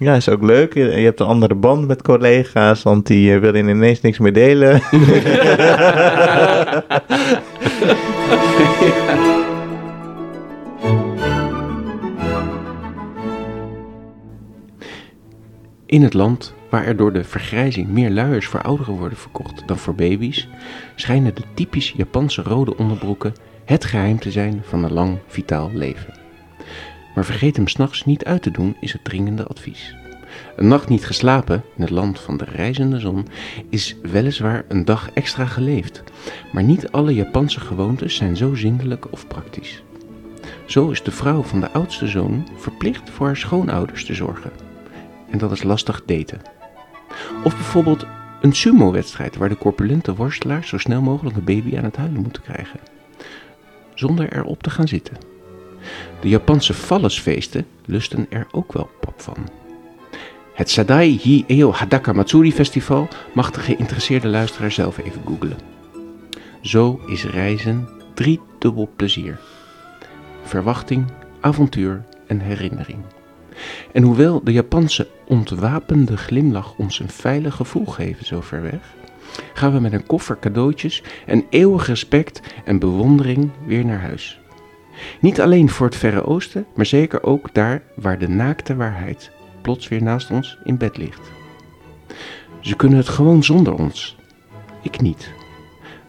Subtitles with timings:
[0.00, 0.74] Ja, is ook leuk.
[0.74, 4.32] Je, je hebt een andere band met collega's, want die eh, willen ineens niks meer
[4.32, 4.80] delen.
[15.86, 19.78] In het land waar er door de vergrijzing meer luiers voor ouderen worden verkocht dan
[19.78, 20.48] voor baby's,
[20.94, 23.32] schijnen de typisch Japanse rode onderbroeken
[23.64, 26.19] het geheim te zijn van een lang vitaal leven.
[27.14, 29.94] Maar vergeet hem s'nachts niet uit te doen is het dringende advies.
[30.56, 33.26] Een nacht niet geslapen in het land van de reizende zon
[33.68, 36.02] is weliswaar een dag extra geleefd,
[36.52, 39.82] maar niet alle Japanse gewoontes zijn zo zindelijk of praktisch.
[40.66, 44.50] Zo is de vrouw van de oudste zoon verplicht voor haar schoonouders te zorgen.
[45.30, 46.40] En dat is lastig daten.
[47.44, 48.06] Of bijvoorbeeld
[48.40, 52.42] een sumo-wedstrijd waar de corpulente worstelaars zo snel mogelijk een baby aan het huilen moeten
[52.42, 52.80] krijgen.
[53.94, 55.29] Zonder erop te gaan zitten.
[56.20, 59.48] De Japanse vallesfeesten lusten er ook wel pap van.
[60.54, 65.58] Het Sadai Hi Eo Hadaka Matsuri Festival mag de geïnteresseerde luisteraar zelf even googlen.
[66.60, 69.38] Zo is reizen driedubbel plezier.
[70.42, 71.04] Verwachting,
[71.40, 72.98] avontuur en herinnering.
[73.92, 78.94] En hoewel de Japanse ontwapende glimlach ons een veilig gevoel geven zo ver weg,
[79.54, 84.39] gaan we met een koffer cadeautjes en eeuwig respect en bewondering weer naar huis.
[85.20, 89.88] Niet alleen voor het Verre Oosten, maar zeker ook daar waar de naakte waarheid plots
[89.88, 91.30] weer naast ons in bed ligt.
[92.60, 94.16] Ze kunnen het gewoon zonder ons.
[94.82, 95.32] Ik niet.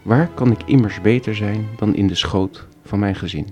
[0.02, 3.48] Waar kan ik immers beter zijn dan in de schoot van mijn gezin?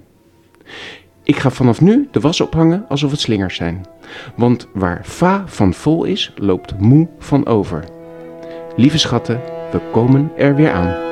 [1.22, 3.86] Ik ga vanaf nu de was ophangen alsof het slingers zijn.
[4.36, 7.84] Want waar va van vol is, loopt moe van over.
[8.76, 9.40] Lieve schatten,
[9.72, 11.09] we komen er weer aan.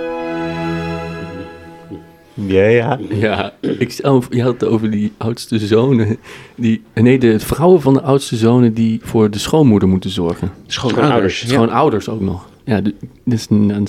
[2.46, 2.98] Ja, ja.
[3.10, 6.16] Ja, ik zelf, je had het over die oudste zonen.
[6.56, 10.50] Die, nee, de vrouwen van de oudste zonen die voor de schoonmoeder moeten zorgen.
[10.66, 11.40] Schoonouders.
[11.40, 11.48] ja.
[11.48, 12.48] Schoonouders ook nog.
[12.64, 12.94] Ja, du-
[13.24, 13.46] dus,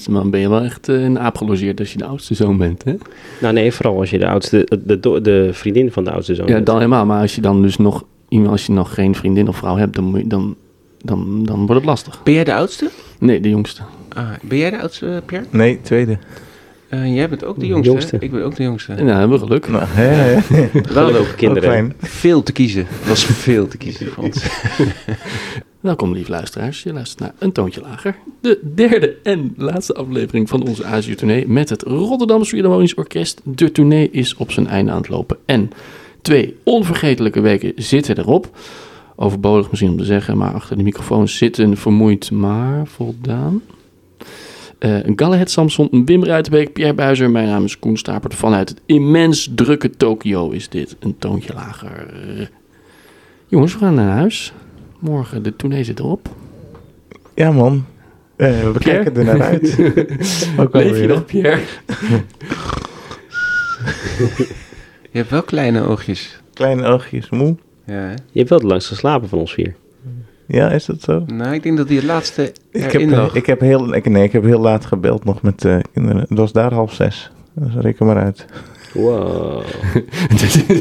[0.09, 2.83] dan ben je wel echt eh, een aap gelogeerd als je de oudste zoon bent,
[2.83, 2.95] hè?
[3.41, 6.47] Nou nee, vooral als je de oudste, de, de, de vriendin van de oudste zoon
[6.47, 6.65] Ja, bent.
[6.65, 7.05] dan helemaal.
[7.05, 9.95] Maar als je dan dus nog, iemand- als je nog geen vriendin of vrouw hebt,
[9.95, 10.55] dan, dan,
[11.01, 12.23] dan, dan wordt het lastig.
[12.23, 12.89] Ben jij de oudste?
[13.19, 13.81] Nee, de jongste.
[14.15, 15.45] Ah, ben jij de oudste, Pierre?
[15.49, 16.17] Nee, tweede.
[16.89, 17.91] Eh, jij bent ook de jongste.
[17.91, 18.17] Jongste.
[18.19, 18.93] Ik ben ook de jongste.
[18.93, 19.67] Nou, hebben we geluk.
[19.67, 20.69] Nou, hè, hè.
[20.93, 21.93] Wel ook Ook kinderen.
[21.99, 22.85] veel te kiezen.
[22.89, 24.43] Het was veel te kiezen voor ons.
[25.79, 26.83] Welkom, lieve luisteraars.
[26.83, 28.15] Je luistert naar Een Toontje Lager.
[28.41, 33.41] De derde en laatste aflevering van onze Azië-tournee met het Rotterdam Philharmonisch Orkest.
[33.43, 35.37] De tournee is op zijn einde aan het lopen.
[35.45, 35.71] En
[36.21, 38.57] twee onvergetelijke weken zitten erop.
[39.15, 43.61] Overbodig misschien om te zeggen, maar achter de microfoon zitten vermoeid, maar voldaan.
[44.79, 47.29] Eh Galahad Samson, Wim Ruitenbeek, Pierre Buizer.
[47.29, 48.35] Mijn naam is Koen Stapert.
[48.35, 52.49] Vanuit het immens drukke Tokio is dit Een Toontje Lager.
[53.47, 54.53] Jongens, we gaan naar huis.
[54.99, 56.29] Morgen, de tournee zit erop.
[57.35, 57.85] Ja, man.
[58.35, 59.03] Eh, we Pierre?
[59.03, 59.77] kijken er naar uit.
[60.59, 61.61] Ook wel Leef je weer, nog, Pierre?
[65.11, 66.41] Je hebt wel kleine oogjes.
[66.53, 67.55] Kleine oogjes, moe.
[67.85, 68.11] Ja, hè?
[68.11, 69.75] Je hebt wel het langst geslapen van ons vier.
[70.51, 71.23] Ja, is dat zo?
[71.27, 73.35] Nou, ik denk dat die het laatste Ik heb, lag.
[73.35, 76.25] ik, heb heel, ik, nee, ik heb heel laat gebeld nog met eh kinderen.
[76.29, 77.31] Het was daar half zes.
[77.53, 78.45] Dus reken maar uit.
[78.93, 79.63] Wow.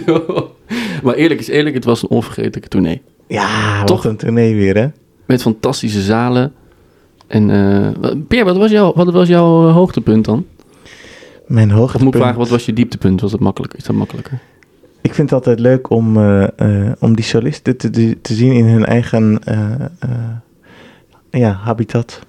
[1.05, 3.03] maar eerlijk is eerlijk, het was een onvergetelijke tournee.
[3.27, 4.05] Ja, Toch?
[4.05, 4.87] een tournee weer, hè?
[5.27, 6.53] Met fantastische zalen.
[7.27, 10.47] En eh, wat- Pierre, wat was, jouw, wat was jouw eh, hoogtepunt dan?
[11.47, 12.15] Mijn Of moet hoogtepunt.
[12.15, 13.21] ik vragen, wat was je dieptepunt?
[13.21, 13.79] Was dat makkelijker?
[13.79, 14.39] Is dat makkelijker?
[15.01, 18.53] Ik vind het altijd leuk om, eh, eh, om die solisten te, te, te zien
[18.53, 22.21] in hun eigen eh, ja, habitat.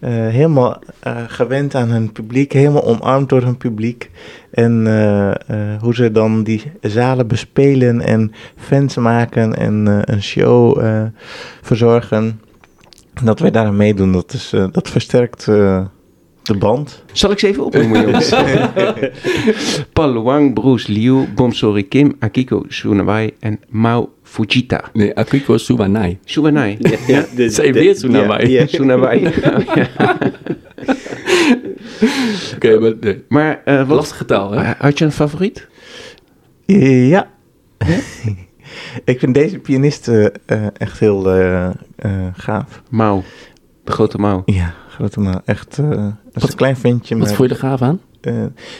[0.00, 0.82] Helemaal
[1.26, 4.10] gewend aan hun publiek, helemaal omarmd door hun publiek.
[4.50, 4.72] En
[5.80, 10.82] hoe ze dan die zalen bespelen en fans maken en een show
[11.62, 12.40] verzorgen.
[13.22, 15.48] Dat wij daar aan meedoen, dat, is, dat versterkt
[16.42, 17.02] de band.
[17.12, 18.32] Zal ik ze even opnoemen, jongens?
[19.92, 24.84] Paul Wang, Bruce Liu, Bomsori Kim, Akiko Tsunawai en Mao Fujita.
[24.92, 26.18] Nee, Akiko Suwanai.
[26.24, 26.78] Tsuwanai.
[27.06, 27.82] Ja, de- weer
[28.50, 28.56] ja, ja.
[29.58, 29.88] Oh, ja.
[32.54, 33.24] Oké, maar nee.
[33.28, 34.72] Maar eh, wat, lastige taal, hè?
[34.78, 35.68] had je een favoriet?
[36.66, 37.30] Ja.
[39.04, 41.72] ik vind deze pianist eh, eh, echt heel eh, eh,
[42.32, 42.82] gaaf.
[42.90, 43.22] Mao.
[43.90, 44.42] De grote Mao.
[44.44, 45.40] Ja, grote man.
[45.44, 47.16] Echt eh, dat is Wat- een klein ventje.
[47.16, 48.00] Wat maar, vond je er gaaf aan?
[48.20, 48.34] eh,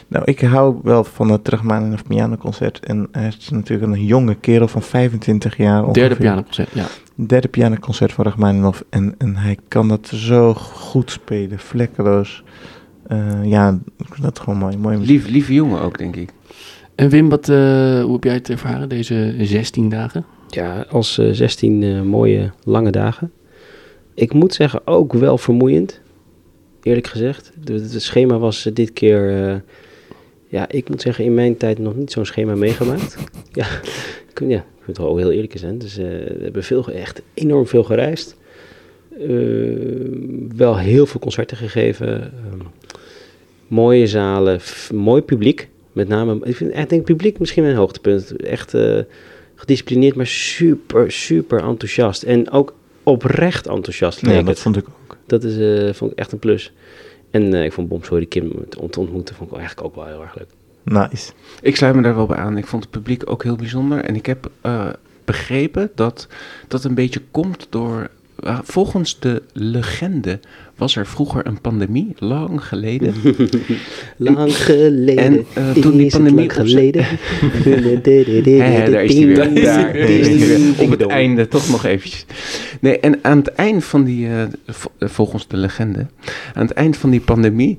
[0.09, 2.81] nou, ik hou wel van het Rachmaninoff pianoconcert.
[2.87, 5.83] En hij is natuurlijk een jonge kerel van 25 jaar.
[5.83, 6.17] Derde ongeveer.
[6.17, 6.87] pianoconcert, ja.
[7.15, 8.85] Derde pianoconcert van Rachmaninoff.
[8.91, 12.43] En, en hij kan dat zo goed spelen, vlekkeloos.
[13.07, 14.77] Eh, ja, ik vind dat gewoon mooi.
[14.77, 14.99] mooi.
[14.99, 16.33] Lief, lieve jongen ook, denk ik.
[16.95, 17.57] En Wim, wat, eh,
[18.03, 20.25] hoe heb jij het ervaren deze 16 dagen?
[20.49, 23.33] Ja, als eh, 16 eh, mooie lange dagen.
[24.21, 26.01] Ik moet zeggen, ook wel vermoeiend.
[26.83, 27.53] Eerlijk gezegd.
[27.65, 29.49] Het schema was eh, dit keer...
[29.49, 29.57] eh,
[30.47, 33.17] ja, ik moet zeggen, in mijn tijd nog niet zo'n schema meegemaakt.
[33.53, 33.67] ja,
[34.31, 35.79] ik, ja, ik moet wel heel eerlijk zijn.
[35.79, 38.37] Dus eh, we hebben veel, echt enorm veel gereisd.
[40.57, 42.21] Wel heel veel concerten gegeven.
[42.23, 42.61] ehm,
[43.69, 44.61] mooie zalen,
[44.95, 45.69] mooi publiek.
[45.93, 48.37] Met name, ik vind echt denk ik publiek misschien mijn hoogtepunt.
[48.37, 48.75] Echt
[49.55, 52.23] gedisciplineerd, maar super, super enthousiast.
[52.23, 52.75] En ook
[53.11, 54.47] oprecht enthousiast Ja, het.
[54.47, 55.17] dat vond ik ook.
[55.27, 56.73] Dat is, eh, vond ik echt een plus.
[57.31, 59.95] En eh, ik vond Bom Sorry Kim te ont- te ontmoeten vond ik eigenlijk ook
[59.95, 60.49] wel heel erg leuk.
[60.83, 61.33] Nice.
[61.63, 62.57] Ik sluit me daar wel bij aan.
[62.57, 64.05] Ik vond het publiek ook heel bijzonder.
[64.05, 64.87] En ik heb eh,
[65.25, 66.27] begrepen dat
[66.69, 68.11] dat een beetje komt door.
[68.63, 70.41] volgens de legende
[70.77, 73.15] was er vroeger een pandemie, lang geleden.
[74.17, 75.47] Lang geleden.
[75.55, 77.05] En, toen die pandemie lang geleden.
[78.93, 79.37] Daar is hij weer.
[79.37, 82.25] Daar is hij Op het einde toch nog eventjes.
[82.81, 84.49] Nee, en aan het eind van die, eh, eh,
[84.99, 86.07] volgens de legende,
[86.55, 87.79] aan het eind van die pandemie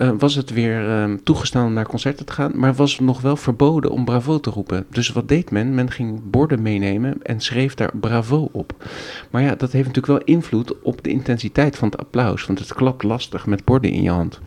[0.00, 3.36] eh, was het weer ehm, toegestaan om naar concerten te gaan, maar was nog wel
[3.36, 4.86] verboden om bravo te roepen.
[4.90, 5.74] Dus wat deed men?
[5.74, 8.88] Men ging borden meenemen en schreef daar bravo op.
[9.30, 12.74] Maar ja, dat heeft natuurlijk wel invloed op de intensiteit van het applaus, want het
[12.74, 14.40] klapt lastig met borden in je hand.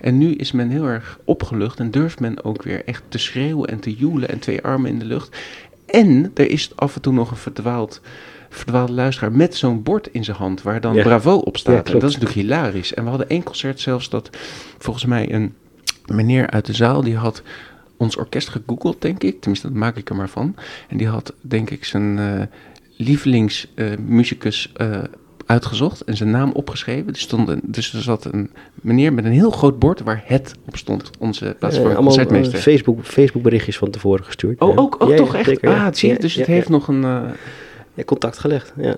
[0.00, 3.68] En nu is men heel erg opgelucht en durft men ook weer echt te schreeuwen
[3.68, 5.36] en te joelen en twee armen in de lucht.
[5.86, 8.00] En er is af en toe nog een verdwaald,
[8.54, 11.02] verdwaalde luisteraar met zo'n bord in zijn hand waar dan Ja.
[11.02, 11.86] bravo op Ja, staat.
[11.86, 12.94] en dat is natuurlijk hilarisch.
[12.94, 14.30] En we hadden één concert zelfs dat
[14.78, 15.54] volgens mij een
[16.06, 17.42] meneer uit de zaal die had
[17.96, 19.40] ons orkest gegoogeld, denk ik.
[19.40, 20.54] Tenminste, dat maak ik er maar van.
[20.88, 22.40] En die had, denk ik, zijn eh
[22.96, 24.98] lievelingsmuzikus eh
[25.46, 27.12] uitgezocht en zijn naam opgeschreven.
[27.12, 30.54] Er stond een, dus er zat een meneer met een heel groot bord waar het
[30.66, 31.10] op stond.
[31.18, 32.58] Onze Eh, allemaal eh, concertmeester.
[32.58, 34.60] Facebook, Facebook berichtjes van tevoren gestuurd.
[34.60, 35.48] Oh, ook, ook Ja, toch ja, echt?
[35.48, 35.86] zeker, ja.
[35.86, 37.04] Ah, zie je, dus het heeft nog een...
[37.94, 38.94] eh, Ja, contact gelegd, ja.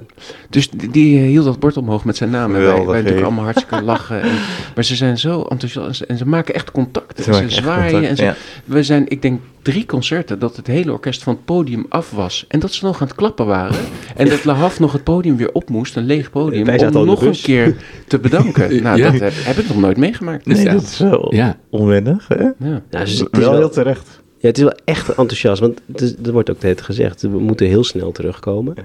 [0.50, 2.54] dus die, die hield dat bord omhoog met zijn naam.
[2.54, 4.22] En wij, wij allemaal hartstikke lachen.
[4.22, 4.30] En,
[4.74, 7.22] maar ze zijn zo enthousiast en ze maken echt contact.
[7.22, 7.90] Ze En Ze, zwaaien.
[7.92, 8.34] contact, En ze, ja.
[8.64, 12.44] We zijn, ik denk, drie concerten dat het hele orkest van het podium af was.
[12.48, 13.76] En dat ze nog aan het klappen waren.
[14.16, 16.68] En dat Lahaf nog het podium weer op moest, een leeg podium.
[16.96, 17.76] Om nog een keer
[18.08, 18.74] te bedanken.
[18.82, 19.10] Nou, Ja.
[19.10, 20.44] dat heb, heb ik nog nooit meegemaakt.
[20.44, 20.72] Dus Nee, ja.
[20.72, 22.42] dat is wel Ja, onwennig, hè?
[22.68, 22.82] Ja.
[22.90, 24.20] Dus het is wel wel- heel terecht.
[24.38, 26.86] Ja, het is wel echt enthousiast, want het is, er wordt ook de hele tijd
[26.86, 28.74] gezegd, we moeten heel snel terugkomen.
[28.76, 28.82] Ja.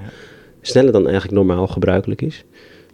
[0.62, 2.46] Sneller dan eigenlijk normaal gebruikelijk is.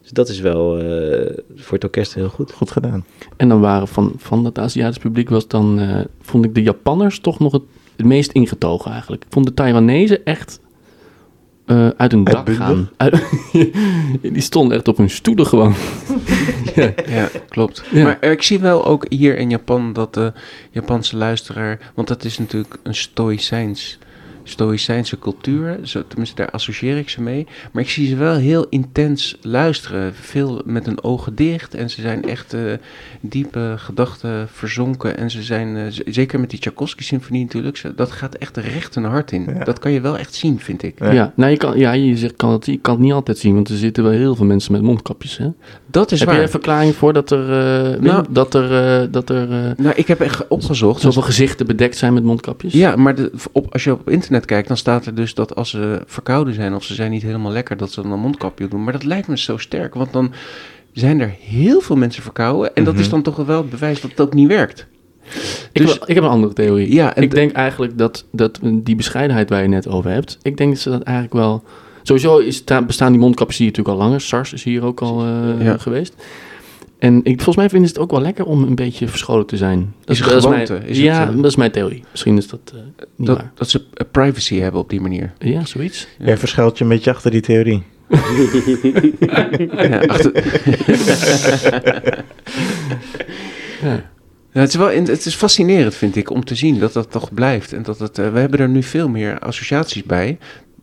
[0.01, 2.51] Dus dat is wel eh, voor het orkest heel goed.
[2.51, 3.05] Goed gedaan.
[3.37, 7.19] en dan waren van, van het Aziatisch publiek was dan, eh, vond ik de Japanners
[7.19, 7.61] toch nog het,
[7.95, 9.23] het meest ingetogen eigenlijk.
[9.23, 10.59] Ik vond de Taiwanese echt
[11.67, 12.65] eh, uit hun dak Uitbundig?
[12.65, 12.89] gaan.
[12.97, 13.23] Uit-
[14.33, 15.73] die stonden echt op hun stoelen gewoon.
[16.75, 16.93] ja.
[17.07, 17.83] Ja, klopt.
[17.91, 18.03] Ja.
[18.03, 20.33] Maar eh, ik zie wel ook hier in Japan dat de
[20.71, 23.97] Japanse luisteraar, want dat is natuurlijk een stoïcijns,
[24.49, 28.65] stoïcijnse cultuur, zo, tenminste daar associeer ik ze mee, maar ik zie ze wel heel
[28.69, 32.61] intens luisteren, veel met hun ogen dicht en ze zijn echt eh,
[33.21, 38.35] diepe gedachten verzonken en ze zijn, eh, zeker met die Tchaikovsky-symfonie natuurlijk, ze- dat gaat
[38.35, 39.45] echt recht hun hart in.
[39.57, 39.63] Ja.
[39.63, 40.99] Dat kan je wel echt zien, vind ik.
[40.99, 41.11] Ja.
[41.11, 41.33] Ja.
[41.35, 43.69] nou je kan, ja, je zegt, kan het, je kan het niet altijd zien, want
[43.69, 45.37] er zitten wel heel veel mensen met mondkapjes.
[45.37, 45.47] Hè?
[45.91, 46.37] Dat is Heb waar.
[46.37, 47.51] je een verklaring voor dat er,
[47.93, 51.01] eh, Nou- dat er, eh, dat er eh, Nou, ik heb echt opgezocht.
[51.01, 52.73] zoveel gezichten bedekt zijn met mondkapjes?
[52.73, 55.69] Ja, maar de, op, als je op internet kijkt, dan staat er dus dat als
[55.69, 58.83] ze verkouden zijn of ze zijn niet helemaal lekker, dat ze dan een mondkapje doen.
[58.83, 60.31] Maar dat lijkt me zo sterk, want dan
[60.93, 62.75] zijn er heel veel mensen verkouden.
[62.75, 63.01] En dat Mhm.
[63.03, 64.87] is dan toch wel het bewijs dat het ook niet werkt.
[65.71, 66.93] Ik, Dus- heb, ik heb een andere theorie.
[66.93, 70.37] Ja, en ik de- denk eigenlijk dat, dat die bescheidenheid waar je net over hebt,
[70.41, 71.63] ik denk dat ze dat eigenlijk wel...
[72.03, 74.21] Sowieso is, ta- bestaan die mondkapjes hier natuurlijk al langer.
[74.21, 75.25] SARS is hier ook al
[75.59, 75.77] Ja.
[75.77, 76.15] geweest.
[76.99, 79.57] En ik, volgens mij vinden ze het ook wel lekker om een beetje verscholen te
[79.57, 79.93] zijn.
[79.99, 81.35] Dat Is dat een mijn, gewoonte, is het, ja, eh?
[81.35, 82.03] dat is mijn theorie.
[82.11, 82.79] Misschien is dat eh,
[83.15, 83.51] niet Dat, waar.
[83.55, 85.33] dat ze eh, privacy hebben op die manier.
[85.39, 86.07] Ja, zoiets.
[86.19, 86.25] Ja.
[86.25, 87.83] Jij verschuilt je een beetje achter die theorie.
[89.89, 90.31] Ja, achter-
[93.81, 94.09] Ja.
[94.51, 97.33] Ja, het, is wel, het is fascinerend, vind ik, om te zien dat dat toch
[97.33, 97.73] blijft.
[97.73, 100.37] En dat het, we hebben er nu veel meer associaties bij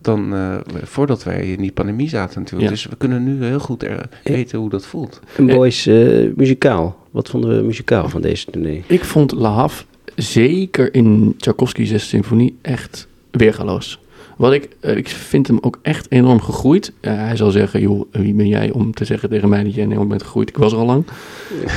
[0.05, 2.69] dan eh, voordat wij in die pandemie zaten natuurlijk.
[2.69, 2.75] Ja.
[2.75, 5.19] Dus we kunnen nu heel goed er, weten hoe dat voelt.
[5.37, 6.97] En boys, eh, muzikaal.
[7.11, 8.83] Wat vonden we muzikaal van deze tournee?
[8.87, 9.81] Ik vond Lahav
[10.15, 13.99] zeker in Tchaikovsky's zesde symfonie echt weergaloos.
[14.35, 16.91] Wat ik, eh, ik vind hem ook echt enorm gegroeid.
[17.01, 19.83] Ja, hij zal zeggen, joh, wie ben jij om te zeggen tegen mij dat jij
[19.83, 20.49] enorm bent gegroeid?
[20.49, 21.03] Ik was er al lang.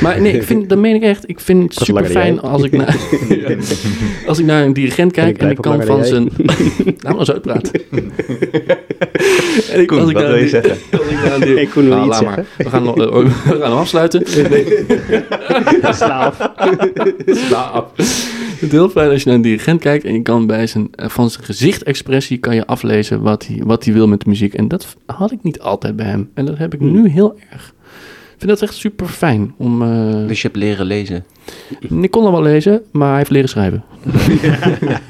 [0.02, 1.28] Maar nee, ik vind, dat meen ik echt.
[1.28, 2.96] Ik vind het super fijn als ik, naar,
[4.26, 6.22] als ik naar een dirigent En ik kijk en ik kan van zijn...
[6.36, 7.72] nou, maar eens uitpraten.
[9.72, 10.70] en ik, Koen, als ik wat wil je zeggen?
[10.70, 11.08] als
[11.96, 12.44] Nou, laat maar.
[12.58, 14.22] We gaan, nog- eh, we gaan hem afsluiten.
[15.94, 16.50] Slaaf.
[17.26, 17.92] Slaap.
[18.60, 20.88] Het is heel fijn als je naar een dirigent kijkt en je kan bij zijn,
[20.94, 24.54] eh, van zijn gezichtexpressie kan je aflezen wat hij, wat hij wil met de muziek.
[24.54, 26.30] En dat had ik niet altijd bij hem.
[26.34, 27.74] En dat heb ik nu heel erg.
[28.32, 29.82] Ik vind dat echt super fijn om.
[29.82, 31.24] eh, Dus je hebt leren lezen.
[32.00, 33.84] Ik kon al wel lezen, maar hij heeft leren schrijven.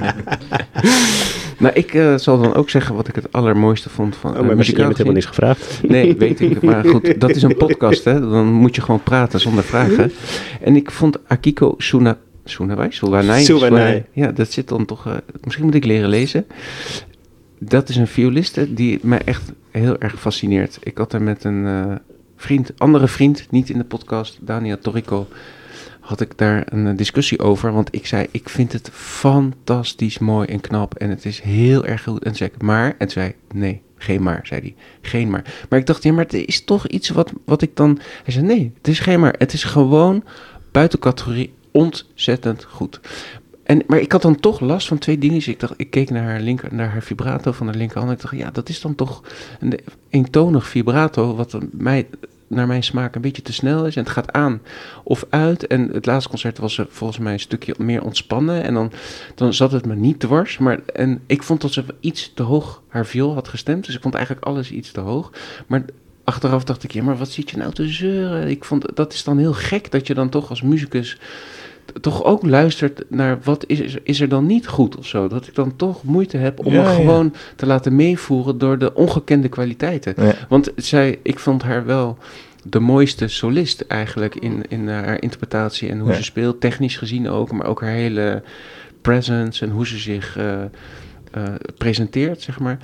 [1.59, 4.57] Nou, ik eh, zal dan ook zeggen wat ik het allermooiste vond van Oh, maar
[4.57, 5.55] misschien je hebt helemaal niks gezien.
[5.57, 5.89] gevraagd.
[5.89, 6.63] Nee, weet ik.
[6.63, 8.21] Maar goed, dat is een podcast, hè.
[8.21, 10.13] Dan moet je gewoon praten zonder vragen.
[10.61, 12.17] En ik vond Akiko Suna...
[12.51, 12.93] Sunawai?
[12.93, 13.45] Suwanai?
[13.45, 14.05] Suwanai.
[14.13, 15.07] Ja, dat zit dan toch...
[15.07, 15.15] eh,
[15.45, 16.47] misschien moet ik leren lezen.
[17.59, 20.79] Dat is een violiste die mij echt heel erg fascineert.
[20.83, 21.95] Ik had er met een eh,
[22.37, 25.27] vriend, andere vriend, niet in de podcast, Daniel Torrico,
[26.01, 27.73] had ik daar een eh, discussie over.
[27.73, 32.03] Want ik zei, ik vind het fantastisch mooi en knap en het is heel erg
[32.03, 32.25] goed.
[32.25, 32.95] En zei ik, maar?
[32.99, 34.75] En zei nee, geen maar, zei hij.
[35.01, 35.45] Geen maar.
[35.69, 37.99] Maar ik dacht, ja, maar het is toch iets wat, wat ik dan...
[38.25, 39.35] Hij zei, nee, het is geen maar.
[39.39, 40.25] Het is gewoon
[40.73, 43.01] buiten categorie ontzettend goed.
[43.69, 45.49] En, maar ik had dan toch last van twee dingen.
[45.49, 48.13] Ik dacht, ik keek naar haar, linker, naar haar vibrato van haar linkerhand.
[48.13, 49.23] Ik dacht, ja, dat is dan toch
[49.61, 51.35] een eentonig vibrato.
[51.35, 52.07] Wat mij,
[52.47, 53.97] naar mijn smaak een beetje te snel is.
[53.97, 54.61] En het gaat aan
[55.05, 55.67] of uit.
[55.67, 58.63] En het laatste concert was ze volgens mij een stukje meer ontspannen.
[58.63, 58.93] En dan,
[59.35, 60.59] dan zat het me niet dwars.
[60.59, 63.87] Maar, en ik vond dat ze iets te hoog haar viool had gestemd.
[63.87, 65.33] Dus ik vond eigenlijk alles iets te hoog.
[65.67, 65.85] Maar
[66.29, 68.49] achteraf dacht ik, ja, maar wat zit je nou te zeuren?
[68.49, 71.19] Ik vond dat is dan heel gek dat je dan toch als muzikus
[72.01, 75.29] toch ook luistert naar wat is, er- is er dan niet goed of zo.
[75.29, 76.95] Dat ik dan toch moeite heb om Ja, me ja.
[76.95, 80.15] gewoon te laten meevoeren door de ongekende kwaliteiten.
[80.17, 80.35] Ja.
[80.49, 82.19] Want zij, ik vond haar wel
[82.65, 87.53] de mooiste solist eigenlijk in, in haar interpretatie en hoe ze speelt, technisch gezien ook,
[87.53, 88.43] maar ook haar hele
[89.03, 91.43] presence en hoe ze zich eh, eh,
[91.79, 92.79] presenteert, zeg maar.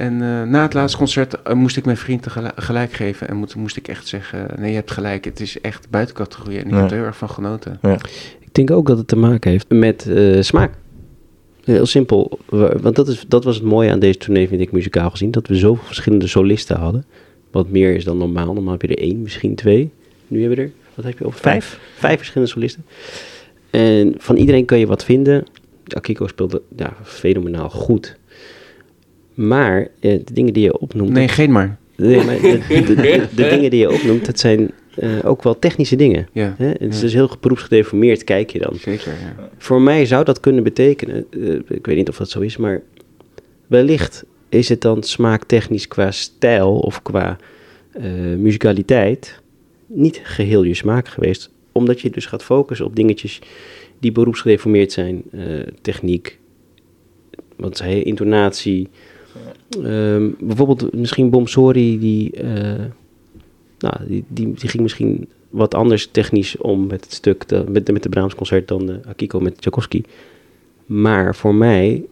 [0.00, 2.26] En eh, na het laatste concert eh, moest ik mijn vriend
[2.56, 5.90] gelijk geven en moet, moest ik echt zeggen, nee, je hebt gelijk, het is echt
[5.90, 6.80] buiten categorie en ik Ja.
[6.80, 7.78] heb er heel erg van genoten.
[8.40, 10.72] Ik denk ook dat het te maken heeft met eh, smaak.
[11.64, 12.38] Heel simpel.
[12.48, 15.30] Wa- Want dat, is, dat was het mooie aan deze tournee, vind ik, muzikaal gezien.
[15.30, 17.04] Dat we zoveel verschillende solisten hadden.
[17.50, 18.52] Wat meer is dan normaal.
[18.54, 19.90] Normaal heb je er één, misschien twee.
[20.28, 21.40] Nu hebben we er, wat heb je over?
[21.40, 21.80] Vijf.
[21.96, 22.84] Vijf verschillende solisten.
[23.70, 25.44] En van iedereen kan je wat vinden.
[25.94, 28.16] Akiko speelde ja, fenomenaal goed.
[29.46, 31.10] Maar eh, de dingen die je opnoemt...
[31.10, 31.78] Nee, geen maar.
[31.96, 35.58] Nee, maar de, de, de- de dingen die je opnoemt, dat zijn eh, ook wel
[35.58, 36.28] technische dingen.
[36.32, 36.66] Ja, Hè?
[36.68, 37.00] Het is Ja.
[37.02, 38.74] dus heel beroepsgedeformeerd, kijk je dan.
[38.76, 39.12] zeker.
[39.12, 39.50] Ja.
[39.58, 42.82] Voor mij zou dat kunnen betekenen, eh, ik weet niet of dat zo is, maar
[43.66, 47.36] wellicht is het dan smaaktechnisch qua stijl of qua
[47.92, 48.02] eh
[48.36, 49.40] muzikaliteit
[49.86, 51.50] niet geheel je smaak geweest.
[51.72, 53.38] Omdat je dus gaat focussen op dingetjes
[53.98, 55.22] die beroepsgedeformeerd zijn.
[55.32, 55.42] eh,
[55.82, 56.38] techniek,
[57.56, 58.88] wat zei je, intonatie.
[59.84, 62.84] Ehm, bijvoorbeeld misschien Bomsori, die, eh,
[63.78, 68.02] nou, die, die, ging misschien wat anders technisch om met het stuk, de, met, met
[68.02, 70.02] de Brahms concert dan de Akiko met Tchaikovsky.
[70.86, 72.04] Maar voor mij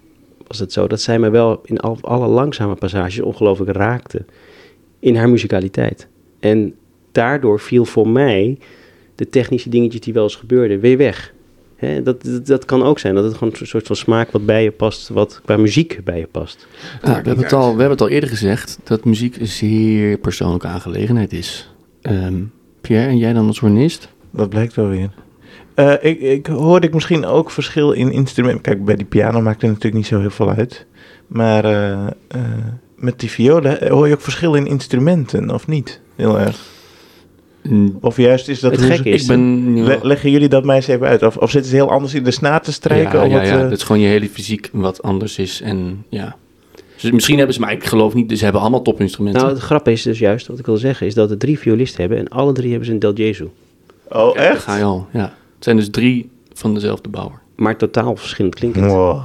[0.47, 4.25] was het zo dat zij me wel in al, alle langzame passages ongelooflijk raakte
[4.99, 6.09] in haar muzikaliteit.
[6.41, 6.75] En
[7.13, 8.59] daardoor viel voor mij
[9.15, 11.33] de technische dingetjes die wel eens gebeurden weer weg.
[11.79, 14.47] Hè, dat, dat, dat kan ook zijn, dat het gewoon een soort van smaak wat
[14.47, 16.67] bij je past, wat qua muziek bij je past.
[17.03, 20.19] Ja, we, hebben het al, we hebben het al eerder gezegd dat muziek een zeer
[20.19, 21.75] persoonlijke aangelegenheid is.
[22.03, 22.43] Ehm,
[22.81, 24.09] Pierre, en jij dan als hornist?
[24.31, 25.11] Dat blijkt wel weer.
[25.75, 28.63] Eh, ik, ik hoorde ik misschien ook verschil in instrumenten.
[28.63, 30.87] Kijk, bij die piano maakt er natuurlijk niet zo heel veel uit.
[31.27, 32.41] Maar eh, eh,
[32.97, 36.01] met die violen hoor je ook verschil in instrumenten, of niet?
[36.17, 36.77] Heel erg.
[38.01, 39.83] Of juist is dat Het ze- is- Ik ben...
[39.85, 41.23] Le- leggen jullie dat mij eens even uit?
[41.23, 43.19] Of, of zitten ze heel anders in de snaar te strijken?
[43.19, 45.61] ja, of ja, wat, ja, eh, dat is gewoon je hele fysiek wat anders is.
[45.61, 46.37] En ja.
[47.01, 49.43] Dus misschien hebben ze, maar ik geloof niet, dus ze hebben allemaal topinstrumenten.
[49.43, 52.01] Nou, het grap is dus juist, wat ik wil zeggen, is dat we drie violisten
[52.01, 53.49] hebben en alle drie hebben ze een Del Jesu.
[54.09, 54.63] Oh, echt?
[54.63, 55.21] ga je al, ja.
[55.55, 57.39] Het zijn dus drie van dezelfde bouwer.
[57.57, 58.85] Maar totaal verschillend klinkend.
[58.91, 59.21] Wow.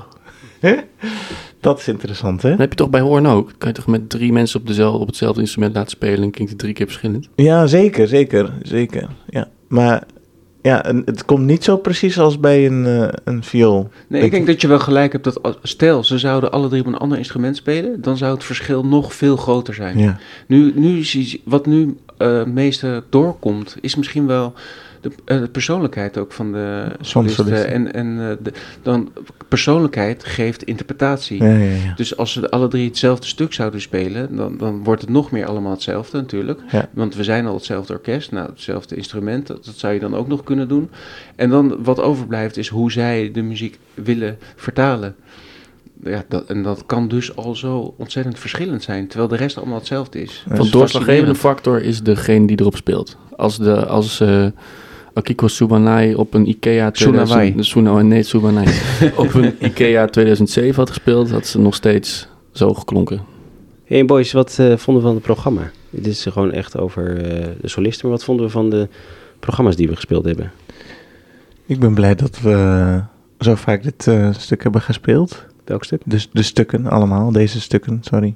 [1.63, 2.50] Dat is interessant, hè?
[2.50, 3.51] Dan heb je toch bij Hoorn ook?
[3.58, 6.51] Kan je toch met drie mensen op, dezelfde, op hetzelfde instrument laten spelen en klinkt
[6.51, 7.29] het drie keer verschillend?
[7.36, 9.08] Ja, zeker, zeker, zeker.
[9.29, 9.48] Ja.
[9.67, 10.03] Maar
[10.62, 13.89] ja, en het komt niet zo precies als bij een, eh, een viool.
[14.08, 16.82] Nee, ik denk dat je wel gelijk hebt dat als- stel ze zouden alle drie
[16.82, 19.98] op een ander instrument spelen, dan zou het verschil nog veel groter zijn.
[19.98, 20.17] Ja,
[20.48, 24.53] Nu, nu zie je- wat nu eh meeste doorkomt, is misschien wel
[25.03, 27.45] de, eh, de persoonlijkheid ook van de solisten.
[27.45, 27.72] solisten.
[27.72, 29.12] En, en eh, de, dan
[29.48, 31.43] persoonlijkheid geeft interpretatie.
[31.43, 31.75] ja, ja.
[31.75, 31.93] ja.
[31.95, 35.45] Dus als ze alle drie hetzelfde stuk zouden spelen, dan, dan wordt het nog meer
[35.45, 36.60] allemaal hetzelfde natuurlijk.
[36.72, 36.89] Ja.
[36.93, 40.27] Want we zijn al hetzelfde orkest, nou hetzelfde instrument, dat, dat zou je dan ook
[40.27, 40.89] nog kunnen doen.
[41.36, 45.15] En dan wat overblijft is hoe zij de muziek willen vertalen.
[46.03, 49.77] Ja, dat, en dat kan dus al zo ontzettend verschillend zijn, terwijl de rest allemaal
[49.77, 50.45] hetzelfde is.
[50.60, 53.17] Is doorslaggevende factor is degene die erop speelt.
[53.36, 54.45] Als, de, als, eh,
[55.13, 56.91] Akiko Subanai op een Ikea...
[56.91, 57.25] Tsunawai.
[57.25, 58.67] 2000 Tsunawai, nee, Subanai.
[59.15, 63.22] op een Ikea 2007 had gespeeld, had ze nog steeds zo geklonken.
[63.86, 65.72] Hey boys, wat eh, vonden we van het programma?
[65.89, 68.88] Dit is gewoon echt over eh, de solisten, maar wat vonden we van de
[69.39, 70.51] programma's die we gespeeld hebben?
[71.65, 73.00] Ik ben blij dat we
[73.39, 75.46] zo vaak dit eh, stuk hebben gespeeld.
[75.65, 76.01] Welk stuk?
[76.05, 78.36] Dus de stukken allemaal, deze stukken, sorry.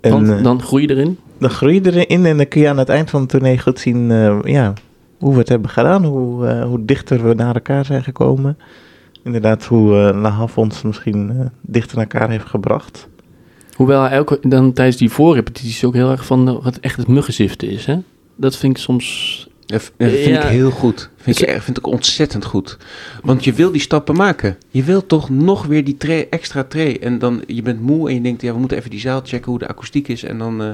[0.00, 1.18] En Dan, dan groei je erin.
[1.38, 3.78] dan groei je erin en dan kun je aan het eind van het tournee goed
[3.78, 4.72] zien eh, ja,
[5.18, 6.04] hoe we het hebben gedaan.
[6.04, 8.58] Hoe, eh, hoe dichter we naar elkaar zijn gekomen.
[9.22, 13.08] Inderdaad, hoe eh La Havre ons misschien eh, dichter naar elkaar heeft gebracht.
[13.74, 17.86] Hoewel elke, dan tijdens die voorrepetities ook heel erg van wat echt het muggenziften is.
[17.86, 17.98] Hè?
[18.36, 19.48] Dat vind ik soms...
[19.66, 20.42] Dat vind Ja.
[20.42, 21.10] ik heel goed.
[21.16, 22.76] Vind ik, vind ik ontzettend goed.
[23.22, 24.56] Want je wil die stappen maken.
[24.70, 26.96] Je wil toch nog weer die tray, extra tray.
[27.00, 29.50] En dan, je bent moe en je denkt, ja, we moeten even die zaal checken
[29.50, 30.22] hoe de akoestiek is.
[30.22, 30.68] En dan, eh,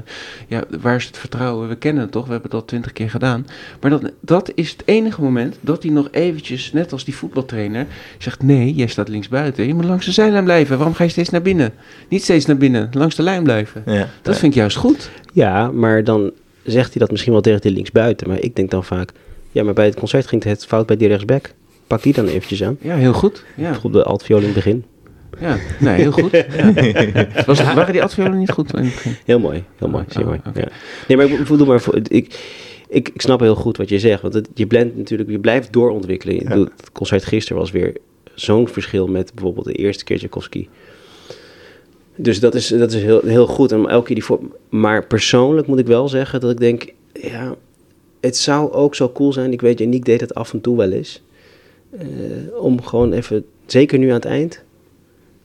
[0.48, 1.68] ja, waar is het vertrouwen?
[1.68, 2.24] We kennen het toch?
[2.26, 3.46] We hebben het al twintig keer gedaan.
[3.80, 7.86] Maar dat, dat is het enige moment dat hij nog eventjes, net als die voetbaltrainer,
[8.18, 9.66] zegt, nee, jij staat linksbuiten.
[9.66, 10.76] Je moet langs de zijlijn blijven.
[10.76, 11.72] Waarom ga je steeds naar binnen?
[12.08, 13.82] Niet steeds naar binnen, langs de lijn blijven.
[13.86, 14.08] Ja.
[14.22, 15.10] Dat vind ik juist goed.
[15.32, 16.32] Ja, maar dan
[16.64, 18.28] zegt hij dat misschien wel tegen de linksbuiten.
[18.28, 19.12] Maar ik denk dan vaak,
[19.52, 21.52] ja, maar bij het concert ging het fout bij die rechtsback.
[21.86, 22.76] Pak die dan eventjes aan.
[22.80, 23.44] Ja, heel goed.
[23.56, 24.84] Ja, Op de altviool in het begin.
[25.40, 25.58] ja.
[25.80, 26.30] nee, heel goed.
[26.30, 27.26] Ja.
[27.46, 29.16] Was, waren die adviolen niet goed in het begin?
[29.24, 30.40] Heel mooi, heel mooi, zeer oh, mooi.
[30.54, 30.68] Ja.
[31.08, 32.38] Nee, maar ik bedoel maar, ik,
[32.88, 34.22] ik, ik snap heel goed wat je zegt.
[34.22, 36.34] Want het, je blendt natuurlijk, je blijft doorontwikkelen.
[36.34, 36.58] Ja.
[36.58, 37.96] Het concert gisteren was weer
[38.34, 40.68] zo'n verschil met bijvoorbeeld de eerste keer Tchaikovsky.
[42.16, 43.72] Dus dat is, dat is heel, heel goed.
[43.72, 47.54] En elke keer die voor, maar persoonlijk moet ik wel zeggen dat ik denk, ja,
[48.20, 49.52] het zou ook zo cool zijn.
[49.52, 51.22] Ik weet, Janiek deed het af en toe wel eens.
[51.98, 52.06] eh,
[52.60, 54.62] om gewoon even, zeker nu aan het eind,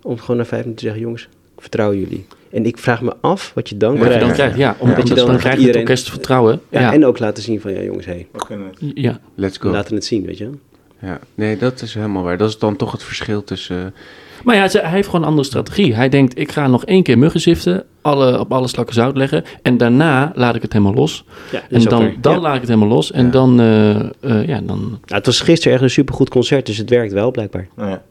[0.01, 1.23] om gewoon na vijf minuten te zeggen, jongens,
[1.55, 2.25] ik vertrouw jullie.
[2.51, 4.25] En ik vraag me af wat je dan Wat je krijgt.
[4.25, 4.75] dan krijgt, ja.
[4.79, 6.61] Omdat Dat je dan dan, krijgt iedereen- het orkest vertrouwen.
[6.69, 8.91] Ja, Ja, En ook laten zien van, ja jongens, hey, We kunnen het.
[8.95, 9.19] ja.
[9.35, 9.71] Let's we go.
[9.71, 10.53] laten het zien, weet je wel.
[11.01, 12.37] Ja, nee, dat is helemaal waar.
[12.37, 13.85] Dat is dan toch het verschil tussen...
[13.85, 15.95] eh, Maar ja, ze- hij heeft gewoon een andere strategie.
[15.95, 19.43] Hij denkt, ik ga nog één keer muggenziften, alle, op alle slakken zout leggen.
[19.61, 21.23] En daarna laat ik het helemaal los.
[21.51, 23.11] Ja, En dan, dan laat ik het helemaal los.
[23.11, 23.31] En Ja.
[23.31, 24.79] dan, eh, eh, ja, dan...
[24.79, 27.67] Nou, het was gisteren echt een supergoed concert, dus het werkt wel blijkbaar.
[27.77, 28.01] Ja.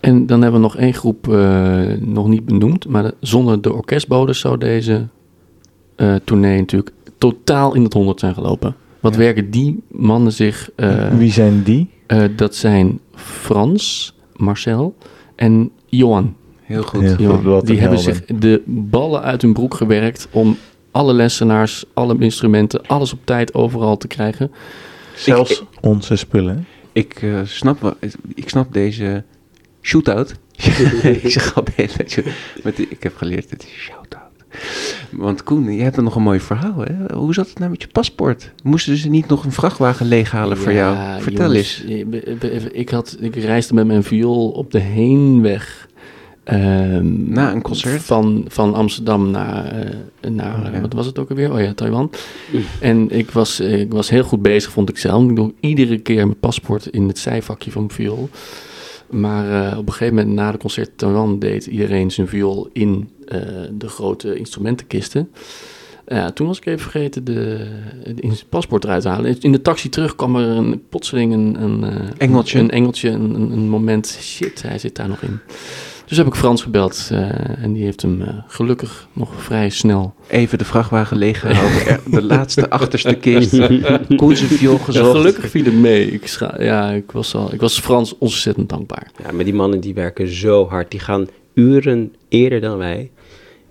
[0.00, 2.88] En dan hebben we nog één groep eh, nog niet benoemd.
[2.88, 5.06] Maar de- zonder de orkestbodes zou deze
[5.96, 8.74] eh tournee natuurlijk totaal in het honderd zijn gelopen.
[9.04, 9.18] Wat Ja.
[9.20, 10.70] werken die mannen zich...
[10.76, 11.90] eh, Wie zijn die?
[12.06, 14.96] eh, dat zijn Frans, Marcel
[15.36, 16.36] en Johan.
[16.62, 17.14] heel goed.
[17.18, 17.64] Johan.
[17.64, 18.14] Die hebben helden.
[18.14, 20.56] zich de ballen uit hun broek gewerkt om
[20.90, 24.50] alle lessenaars, alle instrumenten, alles op tijd overal te krijgen.
[25.16, 26.66] Zelfs onze spullen.
[26.92, 27.96] Ik, eh, snap,
[28.34, 29.24] ik snap deze
[29.82, 30.34] shootout.
[31.22, 34.22] ik zeg altijd, je, met die- ik heb geleerd, het is shootout.
[35.10, 36.84] Want Koen, je hebt er nog een mooi verhaal.
[36.84, 37.14] Hè?
[37.16, 38.52] Hoe zat het nou met je paspoort?
[38.62, 41.22] Moesten ze niet nog een vrachtwagen leeghalen voor jou?
[41.22, 42.64] Vertel jongens, eens.
[42.72, 45.88] Ik, had, ik reisde met mijn viool op de heenweg.
[46.44, 48.02] ehm, Na een concert?
[48.02, 50.80] Van, van Amsterdam naar, eh, naar Oh, ja.
[50.80, 51.52] wat was het ook alweer?
[51.52, 52.10] Oh ja, Taiwan.
[52.80, 55.28] En ik was, ik was heel goed bezig, vond ik zelf.
[55.30, 58.28] Ik doe iedere keer mijn paspoort in het zijvakje van mijn viool.
[59.14, 62.68] Maar eh, op een gegeven moment na de concert in Taiwan deed iedereen zijn viool
[62.72, 63.40] in eh,
[63.72, 65.30] de grote instrumentenkisten.
[66.06, 67.66] Ja, toen was ik even vergeten de,
[68.48, 69.40] paspoort eruit te halen.
[69.40, 72.58] In de taxi terug kwam er een, plotseling een, een eh, Engeltje.
[72.58, 74.18] Een engeltje, een, een moment.
[74.20, 75.40] Shit, hij zit daar nog in.
[76.14, 80.14] Dus heb ik Frans gebeld eh, en die heeft hem eh, gelukkig nog vrij snel.
[80.28, 81.84] Even de vrachtwagen leeggehaald.
[81.86, 83.58] Er- de laatste achterste kist.
[84.16, 85.10] Koen zijn viool Ja, gezocht.
[85.10, 86.10] gelukkig viel het mee.
[86.10, 89.10] Ik, scha- ja, ik, was al, ik was Frans ontzettend dankbaar.
[89.24, 90.90] Ja, maar die mannen die werken zo hard.
[90.90, 93.10] Die gaan uren eerder dan wij.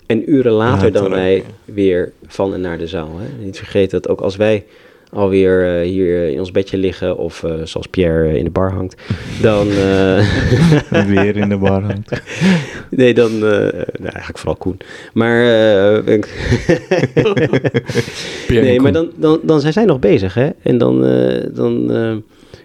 [0.05, 3.19] En uren later dan wij weer van en naar de zaal.
[3.19, 3.43] Hè.
[3.45, 4.65] Niet vergeten dat ook als wij
[5.13, 7.17] alweer eh, hier in ons bedje liggen...
[7.17, 9.01] of eh, zoals Pierre eh, in de bar hangt...
[9.41, 10.27] dan, eh,
[11.07, 12.21] Weer in de bar hangt.
[12.89, 13.31] nee, dan...
[13.31, 14.77] eh, nou, eigenlijk vooral Koen.
[15.13, 15.41] Maar...
[16.05, 16.19] eh,
[18.61, 20.49] nee, maar dan, dan, dan zijn zij nog bezig, hè?
[20.61, 22.15] En dan, eh, dan eh,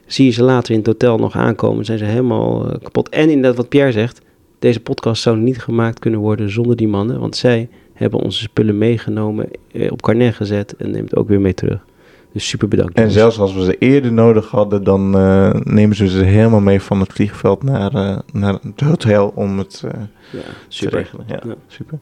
[0.07, 1.85] zie je ze later in het hotel nog aankomen.
[1.85, 3.09] Zijn ze helemaal eh, kapot.
[3.09, 4.21] En inderdaad, wat Pierre zegt,
[4.59, 7.21] deze podcast zou niet gemaakt kunnen worden zonder die mannen.
[7.21, 11.55] Want zij hebben onze spullen meegenomen, eh, op carnet gezet en neemt ook weer mee
[11.55, 11.87] terug.
[12.33, 12.95] Dus super bedankt.
[12.95, 13.19] En jongens.
[13.19, 17.01] zelfs als we ze eerder nodig hadden, dan eh, nemen ze ze helemaal mee van
[17.01, 20.99] het vliegveld naar, eh, naar het hotel om het eh, Ja, te super.
[20.99, 21.25] regelen.
[21.29, 21.55] Ja, Ja.
[21.67, 21.99] super.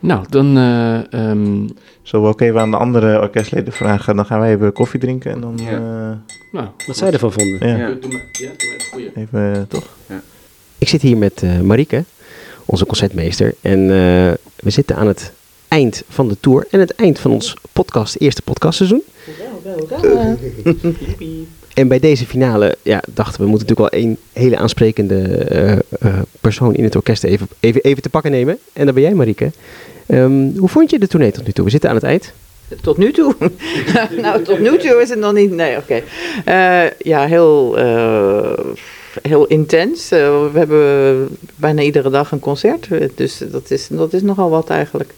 [0.00, 0.56] Nou, dan...
[0.56, 1.68] eh, ehm,
[2.02, 4.16] Zullen we ook even aan de andere orkestleden vragen?
[4.16, 5.70] Dan gaan wij even koffie drinken en dan Ja.
[5.70, 6.16] eh,
[6.52, 7.68] nou, Wat zij ervan vonden.
[7.68, 7.86] ja, Ja.
[8.00, 9.10] Doe maar, ja, doe maar even goeie.
[9.14, 9.86] even toch?
[10.78, 12.04] Ik zit hier met eh Marieke,
[12.64, 13.54] onze concertmeester.
[13.60, 15.32] En eh, we zitten aan het
[15.70, 19.02] eind van de tour en het eind van ons podcast, eerste podcastseizoen.
[21.74, 25.72] En bij deze finale ja, dachten we, we moeten natuurlijk wel één hele aansprekende eh,
[25.72, 25.78] eh,
[26.40, 28.58] persoon in het orkest even, even, even te pakken nemen.
[28.72, 29.50] En dat ben jij, Marieke.
[30.06, 31.64] Ehm, hoe vond je de tournee tot nu toe?
[31.64, 32.32] We zitten aan het eind.
[32.82, 33.34] Tot nu toe?
[34.22, 35.50] nou, tot nu toe is het nog niet.
[35.50, 36.02] Nee, oké.
[36.44, 37.76] Eh, ja, heel,
[39.22, 40.08] heel intens.
[40.08, 42.88] We hebben bijna iedere dag een concert.
[43.14, 45.14] Dus dat is, dat is nogal wat eigenlijk.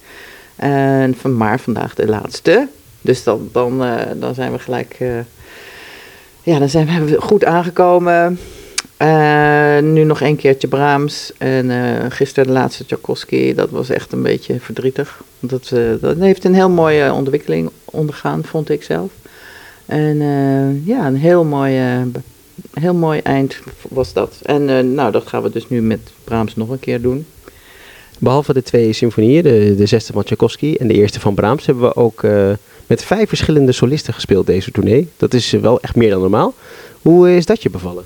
[0.57, 2.69] En van maar vandaag de laatste.
[3.01, 4.97] Dus dan, dan, eh, dan zijn we gelijk.
[4.99, 5.09] eh,
[6.43, 8.39] ja, dan zijn we goed aangekomen.
[8.97, 11.33] Eh, nu nog een keertje Brahms.
[11.39, 11.71] En
[12.13, 13.55] gisteren de laatste Tchaikovsky.
[13.55, 15.23] Dat was echt een beetje verdrietig.
[15.41, 19.11] Dat, dat heeft een heel mooie ontwikkeling ondergaan, vond ik zelf.
[19.87, 20.17] En
[20.85, 21.81] ja, een heel mooi,
[22.73, 24.39] heel mooi eind was dat.
[24.43, 27.27] En nou, dat gaan we dus nu met Brahms nog een keer doen.
[28.23, 31.85] Behalve de twee symfonieën, de, de zesde van Tchaikovsky en de eerste van Brahms, hebben
[31.85, 32.51] we ook eh,
[32.87, 35.09] met vijf verschillende solisten gespeeld deze tournee.
[35.17, 36.55] Dat is wel echt meer dan normaal.
[37.01, 38.05] Hoe is dat je bevallen?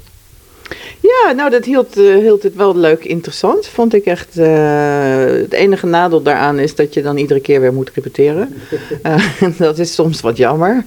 [1.00, 4.38] Ja, nou, dat hield, eh, hield het wel leuk interessant, vond ik echt.
[4.38, 8.54] eh, het enige nadeel daaraan is dat je dan iedere keer weer moet repeteren.
[9.58, 10.84] Dat is soms wat jammer.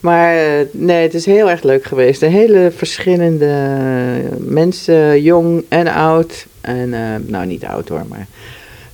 [0.00, 0.34] Maar
[0.70, 2.22] nee, het is heel erg leuk geweest.
[2.22, 3.78] Een hele verschillende
[4.38, 6.46] mensen, jong en oud.
[6.60, 6.90] En,
[7.26, 8.26] nou, niet oud hoor, maar...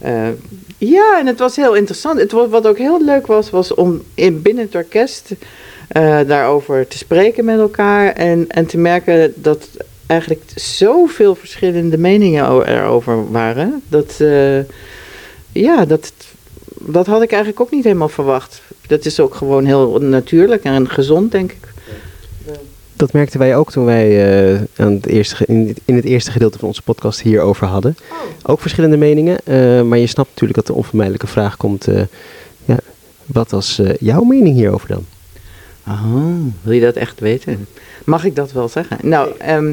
[0.07, 0.29] eh,
[0.79, 2.21] ja, en het was heel interessant.
[2.21, 5.31] Het, wa- wat ook heel leuk was, was om in, binnen het orkest
[5.89, 8.13] eh, daarover te spreken met elkaar.
[8.13, 9.69] En, en te merken dat
[10.07, 13.83] eigenlijk zoveel verschillende meningen erover waren.
[13.89, 14.59] Dat, eh,
[15.53, 16.13] ja, dat,
[16.81, 18.63] dat had ik eigenlijk ook niet helemaal verwacht.
[18.87, 21.75] Dat is ook gewoon heel natuurlijk en gezond, denk ik.
[22.97, 24.09] Dat merkten wij ook toen wij
[24.55, 27.97] eh, aan het eerste, in, het- in het eerste gedeelte van onze podcast hierover hadden.
[28.43, 31.87] Ook verschillende meningen, eh, maar je snapt natuurlijk dat de onvermijdelijke vraag komt.
[31.89, 32.03] eh,
[32.65, 32.77] ja,
[33.27, 35.05] wat was eh, jouw mening hierover dan?
[35.89, 37.67] Oh, wil je dat echt weten?
[38.05, 38.97] Mag ik dat wel zeggen?
[39.03, 39.73] Nou, ehm,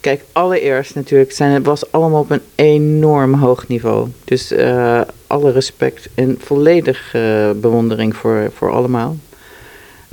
[0.00, 4.08] kijk, allereerst natuurlijk zijn het was allemaal op een enorm hoog niveau.
[4.24, 9.16] Dus eh, alle respect en volledig eh, bewondering voor, voor allemaal.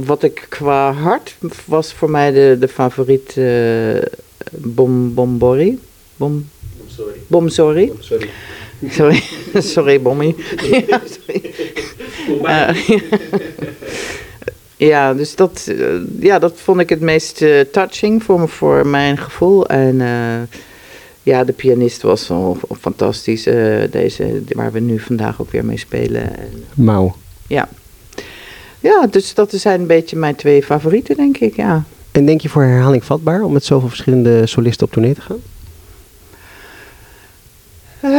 [0.06, 1.36] Wat ik qua hart
[1.66, 4.02] was voor mij de, de favoriet eh
[4.52, 5.80] Bom Bombori.
[6.16, 6.50] Bom,
[7.28, 7.92] Bom Sorry.
[8.90, 9.24] Sorry,
[9.74, 10.36] sorry Bommy.
[10.88, 11.54] ja, sorry.
[12.44, 13.00] Eh,
[14.78, 15.86] ja, dus dat, eh,
[16.20, 19.68] ja, dat vond ik het meest touching voor, me, voor mijn gevoel.
[19.68, 20.58] En eh,
[21.24, 23.44] ja, de pianist was wel fantastisch.
[23.92, 26.38] deze, waar we nu vandaag ook weer mee spelen.
[26.38, 27.16] En, Mauw.
[27.48, 27.70] ja.
[28.80, 31.56] Ja, dus dat zijn een beetje mijn twee favorieten, denk ik.
[31.56, 31.84] Ja.
[32.12, 35.42] En denk je voor herhaling vatbaar om met zoveel verschillende solisten op tournee te gaan?
[38.00, 38.12] Eh,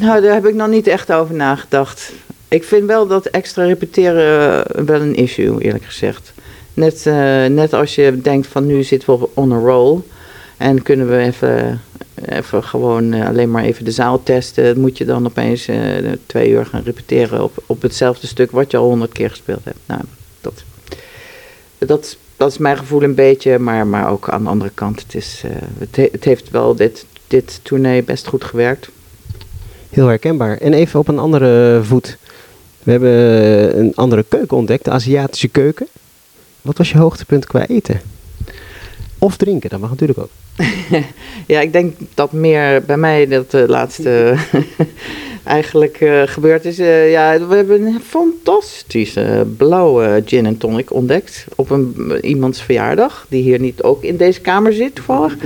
[0.00, 2.12] nou, daar heb ik nog niet echt over nagedacht.
[2.48, 6.32] Ik vind wel dat extra repeteren eh, wel een issue, eerlijk gezegd.
[6.74, 10.00] Net, eh, net als je denkt van nu zitten we on a roll.
[10.56, 11.80] En kunnen we even,
[12.26, 14.80] even gewoon eh, alleen maar even de zaal testen.
[14.80, 15.78] Moet je dan opeens eh,
[16.26, 19.78] twee uur gaan repeteren op, op hetzelfde stuk wat je al honderd keer gespeeld hebt.
[19.86, 20.00] Nou,
[20.40, 20.62] dat,
[21.78, 23.58] dat, dat is mijn gevoel een beetje.
[23.58, 26.74] Maar, maar ook aan de andere kant, het, is, eh, het, he- het heeft wel
[26.74, 28.88] dit, dit tournee best goed gewerkt.
[29.90, 30.56] Heel herkenbaar.
[30.58, 32.16] En even op een andere voet.
[32.82, 35.86] We hebben een andere keuken ontdekt, de Aziatische keuken.
[36.62, 38.00] Wat was je hoogtepunt qua eten?
[39.18, 40.30] Of drinken, dat mag natuurlijk ook.
[41.46, 44.34] Ja, ik denk dat meer bij mij dat de laatste
[45.44, 46.78] eigenlijk eh, gebeurd is.
[46.78, 53.26] Eh, ja, we hebben een fantastische blauwe gin en tonic ontdekt op een, iemands verjaardag,
[53.28, 55.36] die hier niet ook in deze kamer zit toevallig.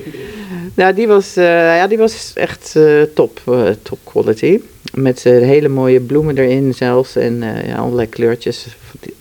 [0.74, 1.44] nou, die was, eh,
[1.76, 4.60] ja, die was echt eh, top, eh, top quality.
[4.96, 8.66] Met eh, hele mooie bloemen erin zelfs en eh, allerlei kleurtjes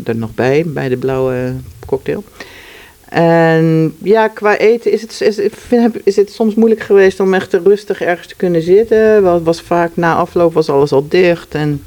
[0.04, 1.54] er nog bij, bij de blauwe
[1.86, 2.24] cocktail.
[3.16, 7.54] En ja, qua eten is het, is, vind, is het soms moeilijk geweest om echt
[7.54, 9.26] rustig ergens te kunnen zitten.
[9.34, 11.56] Het was vaak na afloop was alles al dicht.
[11.56, 11.84] En,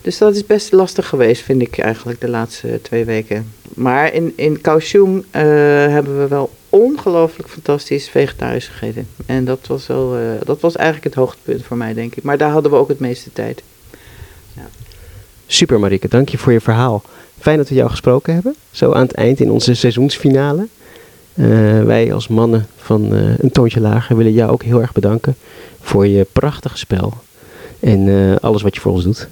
[0.00, 3.52] dus dat is best lastig geweest, vind ik eigenlijk, de laatste twee weken.
[3.74, 5.42] Maar in, in Kaohsiung eh,
[5.86, 9.08] hebben we wel ongelooflijk fantastisch vegetarisch gegeten.
[9.26, 12.22] En dat was, wel, eh, dat was eigenlijk het hoogtepunt voor mij, denk ik.
[12.22, 13.62] Maar daar hadden we ook het meeste tijd.
[15.46, 17.02] Super Marike, dank je voor je verhaal.
[17.42, 20.66] Fijn dat we jou gesproken hebben, zo aan het eind in onze seizoensfinale.
[21.34, 25.36] Eh, wij als mannen van eh, een toontje lager willen jou ook heel erg bedanken
[25.80, 27.12] voor je prachtige spel.
[27.80, 29.28] En eh, alles wat je voor ons doet.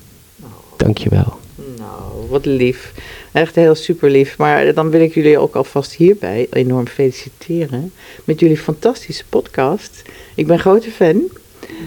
[0.77, 1.39] Dank je wel.
[1.77, 2.93] Nou, wat lief.
[3.33, 4.39] Echt heel super lief.
[4.39, 7.93] Maar dan wil ik jullie ook alvast hierbij enorm feliciteren
[8.25, 10.03] met jullie fantastische podcast.
[10.35, 11.23] Ik ben grote fan.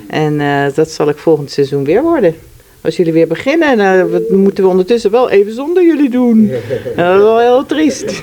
[0.08, 0.38] En
[0.76, 2.36] dat zal ik volgend seizoen weer worden.
[2.84, 3.80] Als jullie weer beginnen.
[3.80, 6.50] En uh, we moeten we ondertussen wel even zonder jullie doen.
[6.96, 8.22] En dat is wel heel triest.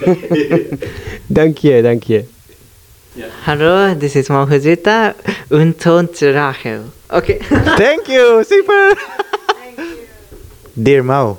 [1.27, 2.25] dank je, dank je.
[3.43, 5.15] Hallo, this is Mo Fujita.
[5.49, 6.81] Untot Rachel.
[7.09, 7.37] Oké.
[7.85, 8.99] Thank you, super.
[10.73, 11.39] Dear Mao,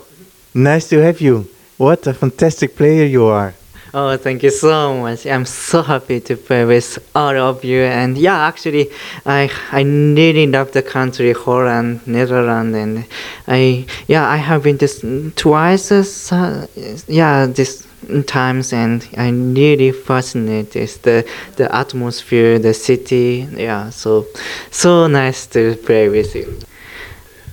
[0.51, 1.45] nice to have you.
[1.75, 3.53] What a fantastic player you are.
[3.93, 5.25] Oh, thank you so much.
[5.25, 7.82] I'm so happy to play with all of you.
[7.82, 8.89] And yeah, actually,
[9.25, 13.06] I I really love the country Holland, Netherlands, and
[13.47, 15.04] I yeah I have been this
[15.36, 15.91] twice.
[16.32, 16.67] Uh,
[17.08, 17.86] yeah, this
[18.27, 20.84] times, and I'm really fascinated.
[20.84, 21.25] It's the
[21.58, 23.45] the atmosphere, the city.
[23.58, 24.25] Yeah, so
[24.71, 26.60] so nice to play with you.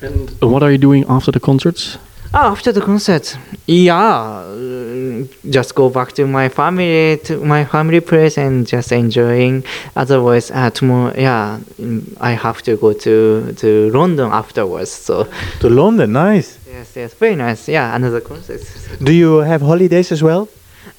[0.03, 1.99] And what are you doing after the concerts?
[2.35, 3.37] After the concert,
[3.67, 4.45] yeah,
[5.49, 9.65] just go back to my family, to my family place, and just enjoying.
[9.97, 11.59] Otherwise, uh, tomorrow, yeah,
[12.21, 14.91] I have to go to to London afterwards.
[14.91, 15.27] So
[15.61, 16.59] To London, nice.
[16.71, 17.67] yes, yes, very nice.
[17.67, 18.61] Yeah, another concert.
[19.03, 20.49] Do you have holidays as well?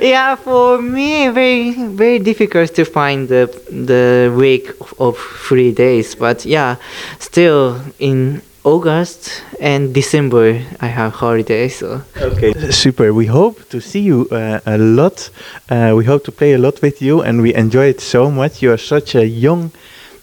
[0.00, 5.16] yeah, for me, very very difficult to find the the week of, of
[5.48, 6.14] three days.
[6.14, 6.76] But yeah,
[7.18, 8.42] still in
[8.74, 10.46] August and December
[10.80, 11.78] I have holidays.
[11.78, 13.12] So Okay, super.
[13.12, 15.30] We hope to see you uh, a lot.
[15.70, 18.60] Uh, we hope to play a lot with you, and we enjoy it so much.
[18.62, 19.70] You are such a young,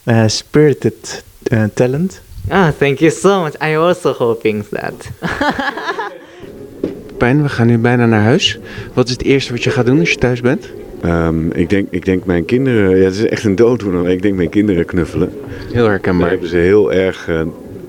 [0.08, 2.22] uh, spirited uh, talent.
[2.52, 3.56] ah, thank you so much.
[3.62, 5.12] I also hoping that.
[7.18, 8.60] Pijn, we gaan nu bijna naar huis.
[8.94, 10.70] Wat is het eerste wat je gaat doen als je thuis bent?
[11.02, 14.22] Ehm, ik, denk, ik denk mijn kinderen, ja, het is echt een dooddoener, maar ik
[14.22, 15.34] denk mijn kinderen knuffelen.
[15.72, 16.30] Heel Daar herkenbaar.
[16.30, 17.42] hebben ze heel erg eh,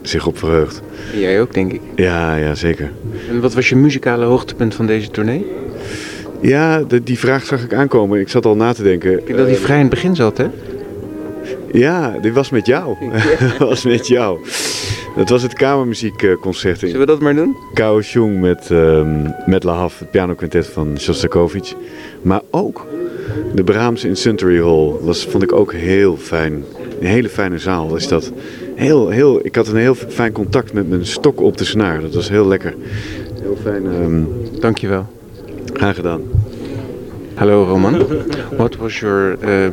[0.08, 0.82] zich op verheugd.
[1.16, 1.80] Jij ook, denk ik.
[1.96, 2.90] Ja, ja, zeker.
[3.30, 5.46] En wat was je muzikale hoogtepunt van deze tournee?
[6.40, 8.20] Ja, de- die vraag zag ik aankomen.
[8.20, 9.18] Ik zat al na te denken.
[9.18, 10.46] Ik denk dat die vrij in het begin zat, hè?
[11.72, 12.96] Ja, dit was met jou.
[13.58, 14.38] Dat was met jou.
[15.16, 17.56] Dat was het kamermuziekconcert Zullen we dat maar doen?
[17.74, 21.74] Kaohsiung met, ehm met Lahaf, het pianoquintet van Shostakovich.
[22.22, 22.86] Maar ook
[23.54, 24.92] de Brahms in Suntory Hall.
[25.00, 26.64] was vond ik ook heel fijn.
[27.00, 28.32] Een hele fijne zaal is dat.
[28.76, 32.00] Heel, heel, ik had een heel fijn contact met mijn stok op de snaar.
[32.00, 32.74] Dat was heel lekker.
[33.40, 33.86] Heel fijn.
[33.86, 34.22] ehm
[34.60, 35.06] Dankjewel.
[35.72, 36.20] graag gedaan.
[37.34, 38.02] Hallo Roman.
[38.56, 39.68] What was your uh,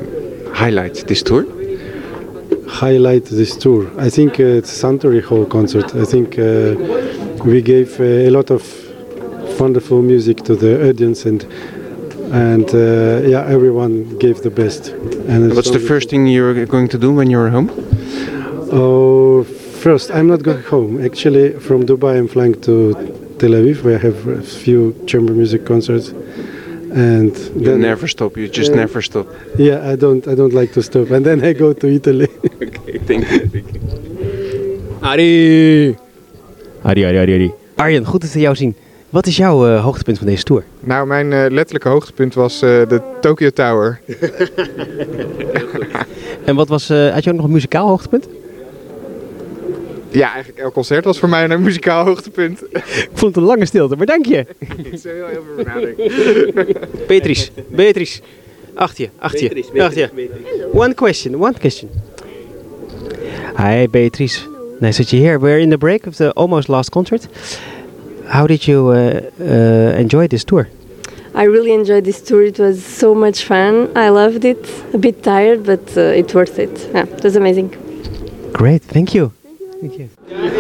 [0.53, 1.45] highlight this tour?
[2.65, 3.85] highlight this tour.
[4.07, 5.93] I think uh, it's Suntory Hall concert.
[5.95, 6.43] I think uh,
[7.45, 8.63] we gave uh, a lot of
[9.59, 11.45] wonderful music to the audience and
[12.31, 12.79] and uh,
[13.29, 14.93] yeah, everyone gave the best.
[15.27, 17.69] And What's the first thing you're going to do when you're home?
[18.75, 19.43] Oh,
[19.83, 21.03] first, I'm not going home.
[21.05, 22.93] Actually, from Dubai, I'm flying to
[23.38, 26.13] Tel Aviv, where I have a few chamber music concerts.
[26.95, 29.27] And You then, never stop, you just Uh, never stop.
[29.57, 31.12] yeah, I don't, I don't like to stop.
[31.12, 32.27] And then I go to Italy.
[32.62, 33.39] Okay, thank you.
[33.49, 33.81] Thank you.
[35.01, 35.95] Arie!
[36.83, 37.53] Arie, Arie, Arie, Arie.
[37.75, 38.75] Arjen, goed te jou zien.
[39.09, 40.63] Wat is jouw eh, hoogtepunt van deze tour?
[40.79, 43.99] Nou, mijn eh, letterlijke hoogtepunt was eh, de Tokyo Tower.
[46.45, 48.27] En wat was, eh, had je ook nog een muzikaal hoogtepunt?
[50.13, 52.63] Ja, eigenlijk elk concert was voor mij een muzikaal hoogtepunt.
[52.73, 54.38] Ik vond het een lange stilte, maar dank je.
[54.91, 56.65] Ik zou heel even nadenken.
[57.08, 58.21] Beatrice, Beatrice.
[58.73, 60.69] Achter je, achter je, achter je.
[60.73, 61.89] One question, one question.
[63.58, 64.39] Hi Beatrice,
[64.80, 65.39] nice that you're here.
[65.39, 67.28] We're in the break of the almost last concert.
[68.26, 70.67] How did you uh, uh, enjoy this tour?
[71.36, 72.43] I really enjoyed this tour.
[72.43, 73.89] It was so much fun.
[73.95, 74.67] I loved it.
[74.93, 76.89] A bit tired, but uh, it's worth it.
[76.93, 77.69] Yeah, it was amazing.
[78.52, 79.32] Great, thank you.
[79.91, 80.07] You.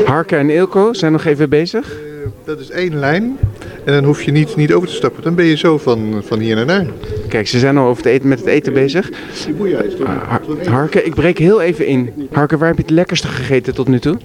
[0.05, 1.97] Harke en Ilko zijn nog even bezig.
[2.45, 3.37] Dat is één lijn.
[3.85, 5.23] En dan hoef je niet, niet over te stappen.
[5.23, 6.85] Dan ben je zo van, van hier naar daar.
[7.27, 9.09] Kijk, ze zijn al over het eten, met het eten bezig.
[9.45, 10.07] Die boeien is toch?
[10.07, 12.27] Ah, Har- Harke, ik breek heel even in.
[12.31, 14.17] Harke, waar heb je het lekkerste gegeten tot nu toe?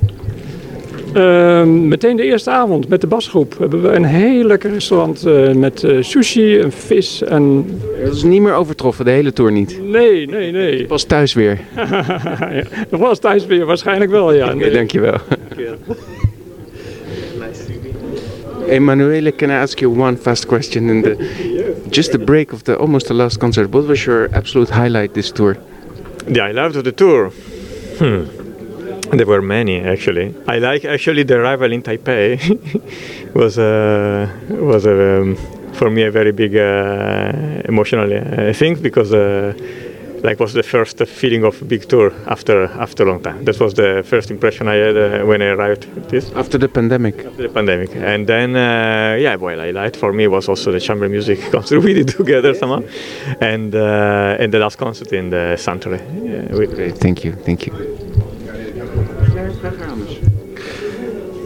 [1.12, 5.52] Ehm, meteen de eerste avond met de basgroep hebben we een heel lekker restaurant eh,
[5.52, 7.66] met eh, sushi en vis en...
[8.04, 9.80] Dat is niet meer overtroffen, de hele tour niet.
[9.82, 10.86] Nee, nee, nee.
[10.86, 11.60] Pas thuis weer.
[12.90, 14.54] ja, eens thuis weer, waarschijnlijk wel, ja.
[14.54, 15.18] Oké, dankjewel.
[18.68, 20.88] Emanuele, can I ask you one fast question?
[20.88, 21.16] In the,
[21.90, 25.30] just the break of the almost the last concert, what was your absolute highlight this
[25.30, 25.56] tour?
[26.32, 27.30] The I loved the tour.
[27.98, 28.47] Hmm.
[29.12, 30.34] There were many actually.
[30.46, 32.38] I like actually the arrival in Taipei
[33.34, 35.36] was uh, was um,
[35.72, 39.54] for me a very big uh, emotional uh, thing because uh,
[40.22, 43.44] like was the first feeling of big tour after after a long time.
[43.44, 45.86] That was the first impression I had uh, when I arrived.
[46.10, 47.24] This After the pandemic.
[47.24, 51.08] after the pandemic, and then uh, yeah, well, highlight for me was also the chamber
[51.08, 52.82] music concert we did together somehow,
[53.40, 56.00] and uh, and the last concert in the Santori.
[56.00, 58.07] Uh, with Great, thank you, thank you.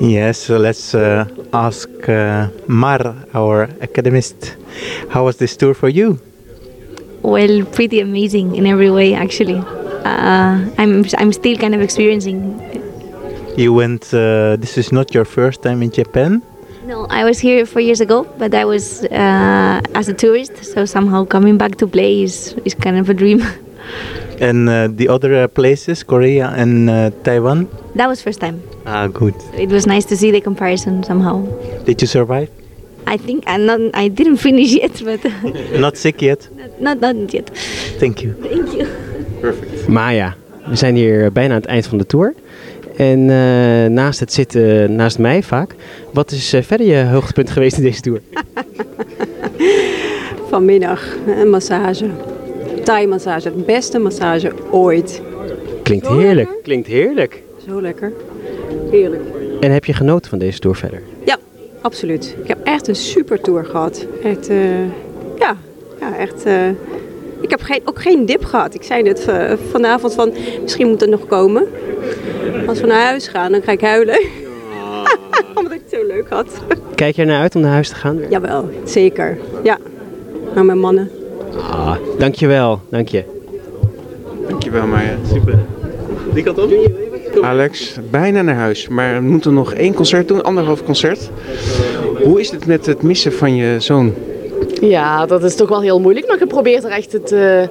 [0.03, 4.57] Yes, so let's uh, ask uh, Mar, our academist,
[5.11, 6.19] how was this tour for you?
[7.23, 9.59] Well, pretty amazing in every way, actually.
[10.05, 12.59] Uh, I'm I'm still kind of experiencing.
[13.57, 16.43] You went, uh, this is not your first time in Japan?
[16.85, 20.85] No, I was here four years ago, but I was uh, as a tourist, so
[20.85, 23.41] somehow coming back to play is, is kind of a dream.
[24.41, 27.69] And uh, the other uh, places, Korea and uh, Taiwan?
[27.95, 28.72] that was first time.
[28.85, 29.35] Ah, good.
[29.59, 31.43] It was nice to see the comparison somehow.
[31.85, 32.49] Did you survive?
[33.07, 33.81] I think I'm not.
[33.95, 35.21] I didn't finish yet, but
[35.81, 36.49] Not sick yet?
[36.79, 37.51] not not yet.
[37.99, 38.35] Thank you.
[38.43, 38.87] Thank you.
[39.41, 39.89] Perfect.
[39.89, 40.35] Maya,
[40.69, 42.35] we zijn hier bijna aan het eind van de tour.
[42.97, 45.75] En eh, naast het zitten, naast mij vaak,
[46.13, 48.21] wat is eh, verder je hoogtepunt geweest in deze tour?
[50.49, 52.07] Vanmiddag een massage.
[52.85, 55.23] Thai massage, het beste massage ooit.
[55.83, 57.43] Klinkt heerlijk, klinkt heerlijk.
[57.69, 58.13] Zo lekker.
[58.91, 59.23] Heerlijk.
[59.61, 61.03] En heb je genoten van deze tour verder?
[61.25, 61.37] Ja,
[61.81, 62.37] absoluut.
[62.43, 64.07] Ik heb echt een super tour gehad.
[64.25, 64.79] Echt, eh,
[65.39, 65.57] ja,
[66.01, 66.45] ja, echt.
[66.45, 66.69] eh,
[67.41, 68.75] ik heb geen, ook geen dip gehad.
[68.75, 70.33] Ik zei net eh, vanavond van,
[70.63, 71.67] misschien moet het nog komen.
[72.67, 74.21] Als we naar huis gaan, dan ga ik huilen.
[75.55, 76.47] Omdat ik het zo leuk had.
[76.95, 78.19] Kijk je er naar uit om naar huis te gaan?
[78.31, 79.39] Jawel, zeker.
[79.63, 79.79] Ja,
[80.55, 81.11] naar mijn mannen.
[81.57, 83.25] Ah, dankjewel, dank je.
[84.49, 85.17] Dankjewel Maya.
[85.33, 85.59] Super.
[86.35, 86.71] Die kant op?
[87.41, 91.31] Alex, bijna naar huis, maar we moeten nog één concert doen, anderhalf concert.
[92.25, 94.15] Hoe is het met het missen van je zoon?
[94.81, 97.63] Ja, dat is toch wel heel moeilijk, maar je probeert er echt het, eh,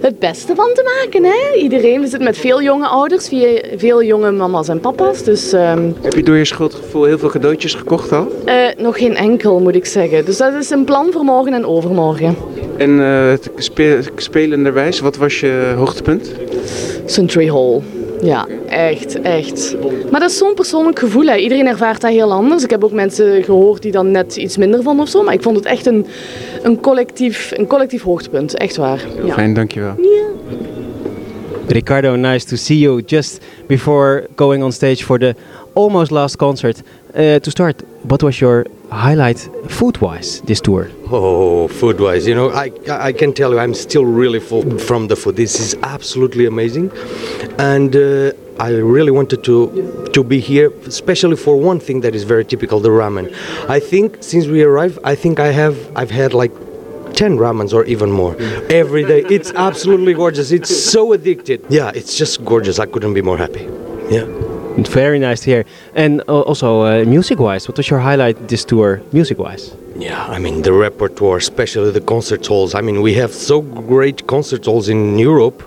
[0.00, 1.24] het beste van te maken.
[1.24, 1.58] Hè?
[1.62, 3.28] Iedereen, we zitten met veel jonge ouders,
[3.76, 5.22] veel, jonge mama's en papa's.
[5.22, 8.32] Dus ehm, Heb je door je schuldgevoel heel veel cadeautjes gekocht al?
[8.44, 10.24] eh, nog geen enkel, moet ik zeggen.
[10.24, 12.36] Dus dat is een plan voor morgen en overmorgen.
[12.76, 13.00] En
[13.56, 16.30] spe spelenderwijs, wat was je hoogtepunt?
[17.04, 17.80] Century Hall.
[18.22, 19.76] Ja, echt, echt.
[20.10, 21.26] Maar dat is zo'n persoonlijk gevoel.
[21.26, 21.36] Hè.
[21.36, 22.64] Iedereen ervaart dat heel anders.
[22.64, 25.22] Ik heb ook mensen gehoord die dan net iets minder vonden of zo.
[25.22, 26.06] Maar ik vond het echt een,
[26.62, 28.56] een, collectief, een collectief hoogtepunt.
[28.56, 29.06] Echt waar.
[29.24, 29.32] Ja.
[29.32, 29.94] Fijn, dankjewel.
[31.66, 33.02] Ricardo, nice to see you.
[33.06, 35.34] Just before going on stage for the
[35.72, 36.82] almost last concert,
[37.16, 40.90] uh, to start, what was your highlight food-wise this tour?
[41.10, 45.08] Oh, food wise, you know, I, I can tell you, I'm still really full from
[45.08, 45.36] the food.
[45.36, 46.90] This is absolutely amazing.
[47.58, 52.24] And uh, I really wanted to, to be here, especially for one thing that is
[52.24, 53.32] very typical the ramen.
[53.68, 56.52] I think since we arrived, I think I have, I've had like
[57.14, 58.36] 10 ramens or even more
[58.70, 59.24] every day.
[59.30, 60.50] It's absolutely gorgeous.
[60.50, 61.64] It's so addicted.
[61.68, 62.78] Yeah, it's just gorgeous.
[62.78, 63.68] I couldn't be more happy.
[64.10, 64.26] Yeah.
[64.86, 65.64] Very nice to hear.
[65.94, 69.74] And uh, also, uh, music-wise, what was your highlight this tour, music-wise?
[69.96, 72.74] Yeah, I mean the repertoire, especially the concert halls.
[72.76, 75.60] I mean we have so great concert halls in Europe.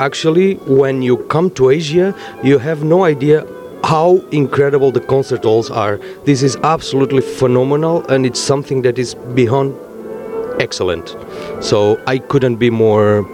[0.00, 3.46] Actually, when you come to Asia, you have no idea
[3.82, 5.98] how incredible the concert halls are.
[6.24, 9.74] This is absolutely phenomenal, and it's something that is beyond
[10.60, 11.16] excellent.
[11.60, 13.26] So I couldn't be more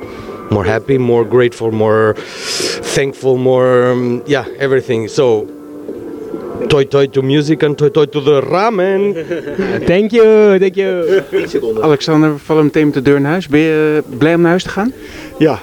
[0.50, 2.14] more happy, more grateful, more
[2.82, 5.08] thankful, more um, yeah, everything.
[5.08, 5.46] So
[6.68, 9.14] Toi toi to music and toi toi to the ramen.
[9.86, 11.22] thank you, thank you.
[11.82, 13.48] Alexander, we vallen meteen met de deur naar huis.
[13.48, 14.92] Ben je eh, blij om naar huis te gaan?
[15.38, 15.58] Ja.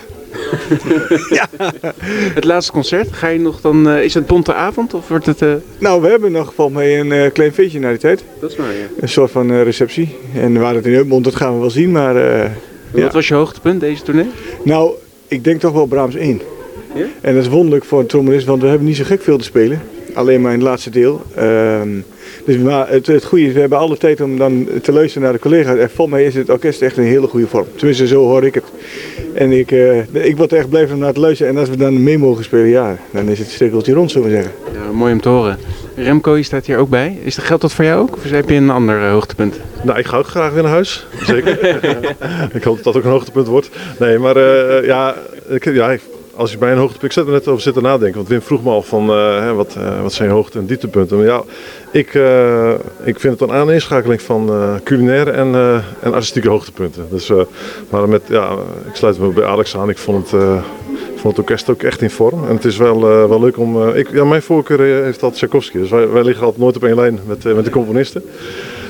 [2.34, 5.42] Het laatste concert, ga je nog dan, eh, is het bonte avond of wordt het...
[5.42, 8.24] eh, Nou, we hebben nog geval mee een eh, klein feestje na die tijd.
[8.40, 8.86] Dat is waar, ja.
[9.00, 10.16] Een soort van receptie.
[10.36, 12.16] En waar het in Utmond, dat gaan we wel zien, maar...
[12.92, 13.10] Wat ja.
[13.10, 14.30] was je hoogtepunt deze tournee?
[14.64, 14.92] Nou,
[15.28, 16.42] ik denk toch wel Brahms 1.
[16.96, 17.06] Ja?
[17.22, 19.44] En dat is wonderlijk voor een trombonist, want we hebben niet zo gek veel te
[19.44, 19.82] spelen.
[20.14, 21.22] Alleen maar in het laatste deel.
[21.36, 21.90] Ehm,
[22.46, 25.34] dus maar het, het goede is, we hebben alle tijd om dan te luisteren naar
[25.34, 25.78] de collega's.
[25.78, 27.66] En volgens mij is het orkest echt een hele goede vorm.
[27.76, 28.64] Tenminste, zo hoor ik het.
[29.34, 31.54] En ik, eh, ik word er echt blij van om naar te luisteren.
[31.54, 34.34] En als we dan mee mogen spelen, ja, dan is het cirkeltje rond, zullen we
[34.34, 34.52] zeggen.
[34.74, 35.58] Ja, mooi om te horen.
[36.00, 37.20] Remco, je staat hier ook bij.
[37.24, 38.16] Is geldt dat voor jou ook?
[38.16, 39.60] Of heb je een ander eh, hoogtepunt?
[39.84, 41.08] Nou, ik ga ook graag weer naar huis.
[41.22, 41.76] Zeker.
[42.58, 43.70] ik hoop dat dat ook een hoogtepunt wordt.
[44.00, 45.16] Nee, maar eh, ja,
[45.48, 45.98] ik, ja,
[46.36, 47.12] als je bij een hoogtepunt...
[47.12, 48.16] Ik zat er net over zitten nadenken.
[48.16, 51.18] Want Wim vroeg me al van eh, hè, wat, eh, wat zijn hoogte- en dieptepunten.
[51.18, 51.44] Maar ja,
[51.92, 52.08] ik,
[53.04, 54.52] ik vind het een aaneenschakeling van
[54.84, 55.56] culinaire en,
[56.02, 57.08] en artistieke hoogtepunten.
[57.10, 57.32] Dus,
[57.90, 58.52] maar met, ja,
[58.88, 59.90] ik sluit me bij Alex aan.
[59.90, 60.42] Ik vond het...
[61.18, 62.48] vond het orkest ook echt in vorm.
[62.48, 63.88] En het is wel, eh, wel leuk om...
[63.88, 65.78] eh, ik, ja, mijn voorkeur eh, heeft dat Tchaikovsky.
[65.78, 68.24] Dus wij, wij liggen altijd nooit op één lijn met, met de componisten.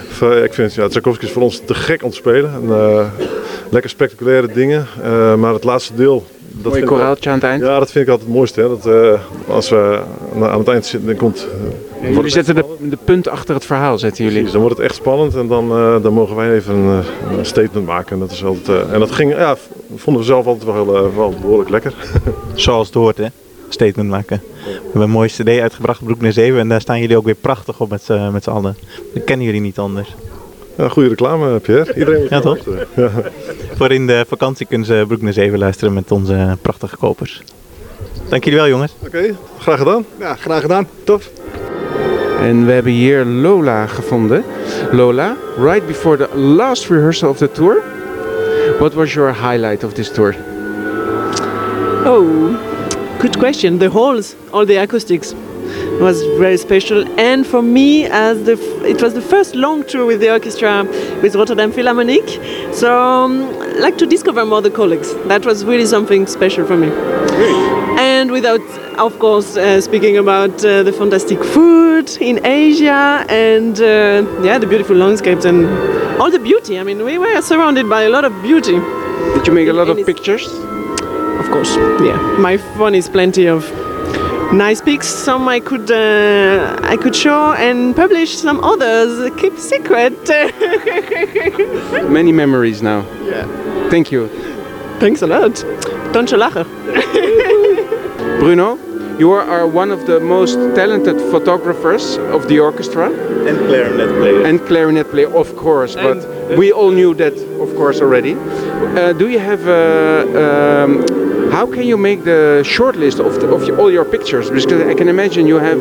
[0.09, 2.53] Of, ik vind ja, Tchaikovsky is voor ons te gek om te spelen.
[2.53, 3.11] En,
[3.69, 4.87] lekker spectaculaire dingen.
[5.39, 6.25] Maar het laatste deel...
[6.51, 7.63] Dat Mooi koraaltje aan het eind.
[7.63, 8.61] Ja, dat vind ik altijd het mooiste.
[8.61, 8.67] Hè?
[8.67, 8.89] Dat,
[9.47, 9.99] als we
[10.41, 11.47] aan het eind zitten, dan komt...
[12.01, 14.37] Ja, jullie zetten de, de punt achter het verhaal, zetten jullie.
[14.37, 16.99] Precies, dan wordt het echt spannend en dan, eh, dan mogen wij even een,
[17.31, 18.11] eh, een statement maken.
[18.13, 19.55] En dat, is altijd, eh, en dat ging, ja,
[19.95, 21.93] vonden we zelf altijd wel, heel, wel behoorlijk lekker.
[22.53, 23.25] Zoals het hoort, hè?
[23.69, 24.41] statement maken.
[24.65, 26.59] We hebben een mooie cd uitgebracht, Broek naar Zeven.
[26.59, 28.77] En daar staan jullie ook weer prachtig op met, z'n- met z'n allen.
[29.13, 30.15] Dat kennen jullie niet anders.
[30.75, 31.93] Ja, goede reclame, Pierre.
[31.93, 32.57] Iedereen moet Ja, toch?
[32.95, 33.09] Ja.
[33.75, 37.41] Voor in de vakantie kunnen ze Broek naar Zeven luisteren met onze prachtige kopers.
[38.29, 38.95] Dank jullie wel, jongens.
[39.05, 40.05] Oké, graag gedaan.
[40.19, 40.87] Ja, graag gedaan.
[41.03, 41.29] Tof.
[42.39, 44.43] En we hebben hier Lola gevonden.
[44.91, 47.83] Lola, right before the last rehearsal of the tour,
[48.79, 50.35] what was your highlight of this tour?
[52.05, 52.55] Oh,
[53.19, 53.77] good question.
[53.77, 55.33] The halls, all the acoustics
[55.99, 57.07] was very special.
[57.19, 60.83] And for me, as the f- it was the first long tour with the orchestra
[61.21, 62.27] with Rotterdam Philharmonic,
[62.73, 65.13] so um, like to discover more the colleagues.
[65.27, 66.89] That was really something special for me.
[67.99, 68.61] And without,
[68.99, 74.67] of course, uh, speaking about uh, the fantastic food in Asia and uh, yeah, the
[74.67, 75.65] beautiful landscapes and
[76.19, 76.77] all the beauty.
[76.79, 78.77] I mean, we were surrounded by a lot of beauty.
[79.35, 80.47] Did you make a lot of pictures?
[81.39, 82.17] Of course, yeah.
[82.39, 83.63] My phone is plenty of
[84.53, 85.07] nice pics.
[85.07, 88.37] Some I could uh, I could show and publish.
[88.37, 90.17] Some others keep secret.
[92.09, 93.05] Many memories now.
[93.23, 93.45] Yeah.
[93.89, 94.27] Thank you.
[94.99, 95.63] Thanks a lot.
[96.13, 96.65] Don't you lachen.
[98.39, 98.77] Bruno,
[99.19, 103.09] you are one of the most talented photographers of the orchestra.
[103.09, 104.45] And clarinet player.
[104.45, 108.35] And clarinet player, of course, but we all knew that, of course, already.
[108.35, 111.05] Uh, do you have, uh, um,
[111.51, 114.49] how can you make the shortlist of, the, of your- all your pictures?
[114.49, 115.79] Because I can imagine you have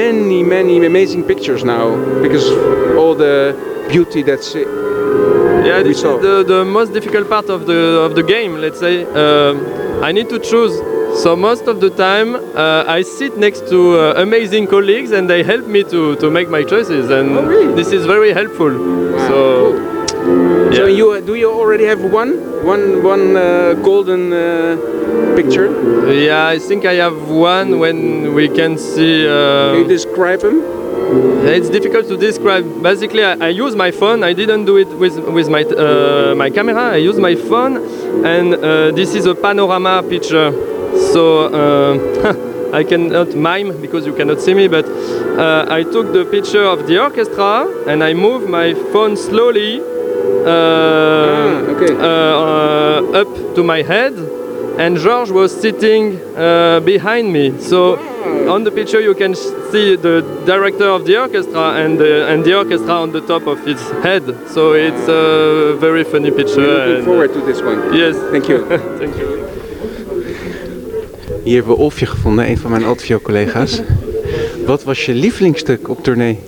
[0.00, 1.86] many, many amazing pictures now,
[2.22, 2.46] because
[2.96, 3.54] all the
[3.88, 4.60] beauty that's uh,
[5.64, 8.52] Yeah, this is the, the most difficult part of the of the game.
[8.64, 9.54] Let's say um,
[10.08, 10.74] I need to choose.
[11.22, 15.42] So most of the time, uh, I sit next to uh, amazing colleagues, and they
[15.44, 17.26] help me to, to make my choices, and
[17.78, 18.72] this is very helpful.
[19.28, 19.38] So,
[20.74, 22.32] So you do you already have one,
[22.64, 25.68] one, one uh, golden uh, picture?
[26.12, 29.24] yeah, I think I have one when we can see.
[29.24, 30.62] Uh, Can you describe him?
[31.46, 32.64] It's difficult to describe.
[32.82, 34.24] Basically, I, I use my phone.
[34.24, 36.94] I didn't do it with with my uh, my camera.
[36.94, 37.76] I use my phone,
[38.26, 40.50] and uh, this is a panorama picture.
[41.12, 41.22] So
[41.54, 44.66] uh, I cannot mime because you cannot see me.
[44.66, 49.93] But uh, I took the picture of the orchestra, and I moved my phone slowly
[50.44, 54.12] uh, uh, uh, up to my head,
[54.78, 57.52] and George was sitting uh, behind me.
[57.60, 57.96] So
[58.48, 62.54] on the picture you can see the director of the orchestra and the, and the
[62.56, 64.22] orchestra on the top of his head.
[64.48, 66.60] So it's a very funny picture.
[66.60, 67.94] We're looking and- forward to this one.
[67.94, 68.16] Yes.
[68.30, 68.64] Thank you.
[68.98, 69.42] Thank you.
[71.44, 73.82] Hier hebben we Olfje gevonden, een van mijn Altvio-collega's.
[74.66, 76.38] Wat was je lievelingsstuk op tournee?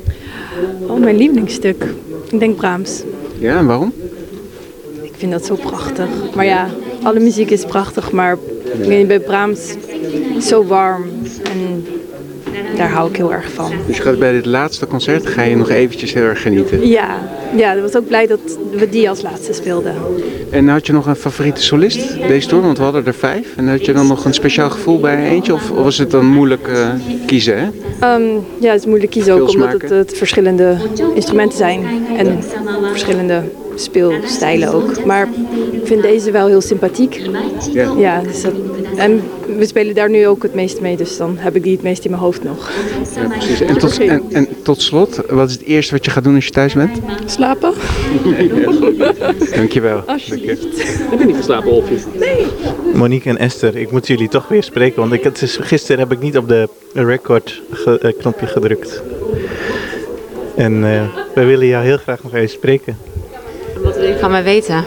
[0.86, 1.84] Oh, mijn lievelingsstuk.
[2.30, 3.02] Ik denk Brahms.
[3.38, 3.92] Ja, en waarom?
[5.02, 6.08] Ik vind dat zo prachtig.
[6.34, 6.68] Maar ja,
[7.02, 8.38] alle muziek is prachtig, maar
[8.86, 9.74] bij Brahms
[10.40, 11.04] zo warm.
[11.42, 11.86] En
[12.76, 13.72] daar hou ik heel erg van.
[13.86, 16.88] Dus je gaat bij dit laatste concert ga je nog eventjes heel erg genieten.
[16.88, 17.18] Ja,
[17.56, 18.40] ja, ik was ook blij dat
[18.72, 19.94] we die als laatste speelden.
[20.50, 22.64] En had je nog een favoriete solist deze tour?
[22.64, 23.56] Want we hadden er vijf.
[23.56, 25.52] En had je dan nog een speciaal gevoel bij eentje?
[25.52, 26.88] Of was het dan moeilijk eh,
[27.26, 27.58] kiezen?
[27.58, 27.68] Hè?
[28.00, 28.22] Ehm,
[28.60, 30.76] ja, het is moeilijk kiezen ook omdat het, het verschillende
[31.14, 32.38] instrumenten zijn en
[32.90, 33.42] verschillende
[33.74, 35.04] speelstijlen ook.
[35.04, 35.28] Maar
[35.72, 37.20] ik vind deze wel heel sympathiek.
[37.72, 37.92] Ja.
[37.96, 38.52] Ja, dus dat,
[38.96, 39.22] en
[39.58, 42.04] we spelen daar nu ook het meest mee, dus dan heb ik die het meest
[42.04, 42.70] in mijn hoofd nog.
[43.16, 43.60] Ja, precies.
[43.60, 46.44] En tot, en, en tot slot, wat is het eerste wat je gaat doen als
[46.44, 46.98] je thuis bent?
[47.26, 47.72] Slapen?
[49.56, 50.02] Dankjewel.
[50.06, 50.82] Alsjeblieft.
[51.10, 51.94] Heb je niet geslapen, Olfje?
[52.18, 52.46] Nee.
[52.94, 56.12] Monique en Esther, ik moet jullie toch weer spreken, want ik, het is, gisteren heb
[56.12, 59.02] ik niet op de record ge- eh, knopje gedrukt.
[60.56, 61.02] En eh,
[61.34, 62.96] we willen jou heel graag nog even spreken.
[63.82, 64.84] Wat wil je van mij weten?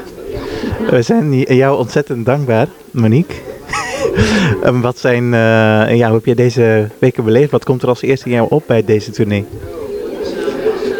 [0.89, 3.35] We zijn jou ontzettend dankbaar, Monique.
[4.63, 7.51] En wat zijn, eh, ja, hoe heb je deze weken beleefd?
[7.51, 9.45] Wat komt er als eerste in jou op bij deze tournee?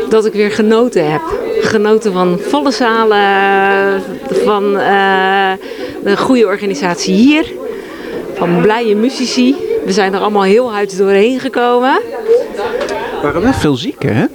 [0.09, 1.22] Dat ik weer genoten heb.
[1.61, 4.01] Genoten van volle zalen,
[4.43, 5.51] van eh,
[6.03, 7.51] de goede organisatie hier,
[8.34, 9.55] van blije muzici.
[9.86, 12.01] We zijn er allemaal heel huids doorheen gekomen.
[13.15, 14.26] Er waren wel veel zieken, hè?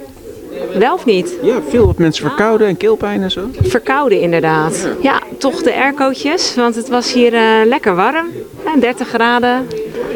[0.79, 1.37] Wel of niet?
[1.41, 3.41] Ja, veel mensen verkouden en keelpijn en zo.
[3.61, 4.87] Verkouden inderdaad.
[5.01, 8.27] Ja, toch de aircootjes, want het was hier eh, lekker warm.
[8.65, 9.67] Ja, 30 graden,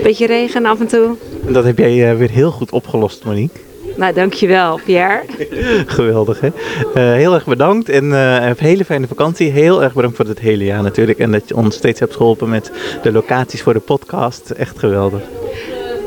[0.03, 1.15] beetje regen af en toe.
[1.45, 3.59] En dat heb jij eh, weer heel goed opgelost, Monique.
[3.99, 5.21] Nou, dankjewel Pierre.
[5.97, 6.47] Geweldig, hè?
[6.93, 9.51] Eh, heel erg bedankt en eh, een hele fijne vakantie.
[9.51, 11.19] Heel erg bedankt voor het hele jaar natuurlijk.
[11.19, 12.71] En dat je ons steeds hebt geholpen met
[13.03, 14.49] de locaties voor de podcast.
[14.49, 15.21] Echt geweldig.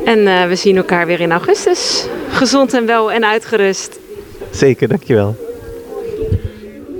[0.05, 2.07] En eh, we zien elkaar weer in augustus.
[2.31, 3.99] Gezond en wel en uitgerust.
[4.51, 5.37] Zeker, dankjewel.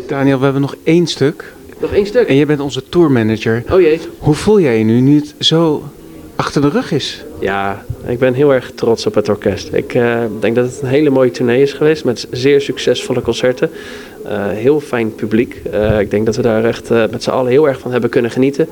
[0.07, 1.53] Daniel, we hebben nog één stuk.
[1.83, 2.29] Nog één stuk?
[2.29, 3.63] En jij bent onze tourmanager.
[3.71, 4.01] Oh jee.
[4.19, 5.83] Hoe voel jij je nu, nu het zo
[6.37, 7.25] achter de rug is.
[7.41, 9.73] Ja, ik ben heel erg trots op het orkest.
[9.73, 13.71] Ik eh, denk dat het een hele mooie tournee is geweest met zeer succesvolle concerten.
[14.25, 15.61] Eh, heel fijn publiek.
[15.73, 18.31] Eh, ik denk dat we daar echt met z'n allen heel erg van hebben kunnen
[18.31, 18.69] genieten.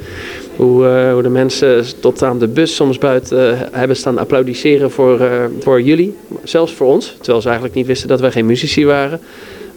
[0.56, 5.20] Hoe, hoe de mensen tot aan de bus soms buiten hebben staan applaudisseren voor,
[5.61, 6.16] voor jullie.
[6.42, 7.16] Zelfs voor ons.
[7.16, 9.20] Terwijl ze eigenlijk niet wisten dat wij geen muzici waren.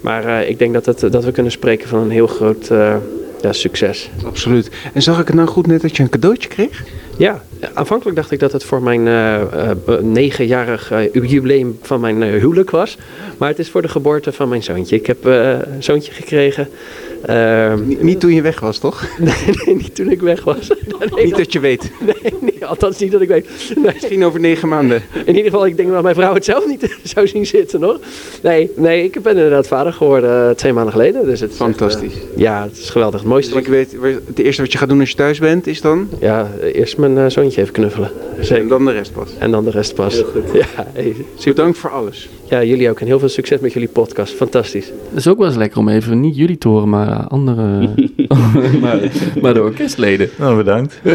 [0.01, 2.69] Maar ik denk dat, het, dat we kunnen spreken van een heel groot
[3.43, 4.09] ja, succes.
[4.25, 4.69] Absoluut.
[4.93, 6.83] En zag ik het nou goed net dat je een cadeautje kreeg?
[7.17, 12.23] Ja, aanvankelijk dacht ik dat het voor mijn eh, eh, negenjarig eh, jubileum van mijn
[12.23, 12.97] huwelijk was.
[13.37, 14.95] Maar het is voor de geboorte van mijn zoontje.
[14.95, 16.67] Ik heb een zoontje gekregen.
[17.85, 19.07] Niet, niet toen je weg was, toch?
[19.19, 19.33] nee,
[19.65, 20.67] nee, niet toen ik weg was.
[21.15, 21.91] Nee, niet dat je weet.
[21.99, 23.47] Nee, nee, althans niet dat ik weet.
[23.75, 23.93] Nee.
[23.93, 25.01] Misschien over negen maanden.
[25.13, 27.99] In ieder geval, ik denk dat mijn vrouw het zelf niet zou zien zitten, hoor.
[28.41, 31.25] Nee, nee ik ben inderdaad vader geworden eh, twee maanden geleden.
[31.25, 32.13] Dus het is Fantastisch.
[32.13, 33.19] echt, eh, ja, het is geweldig.
[33.19, 33.57] Het mooiste.
[33.57, 33.95] Ik weet,
[34.25, 36.09] het eerste wat je gaat doen als je thuis bent, is dan?
[36.19, 38.11] Ja, eerst mijn eh, zoontje even knuffelen.
[38.49, 39.29] En dan de rest pas.
[39.39, 40.23] En dan de rest pas.
[40.53, 41.15] Ja, hey.
[41.43, 42.29] Bedankt voor alles.
[42.53, 42.99] Ja, jullie ook.
[42.99, 44.33] En heel veel succes met jullie podcast.
[44.33, 44.87] Fantastisch.
[44.87, 47.89] Het is ook wel eens lekker om even niet jullie te horen, maar eh, andere.
[48.81, 50.29] maar, maar de orkestleden.
[50.37, 50.99] Nou, bedankt.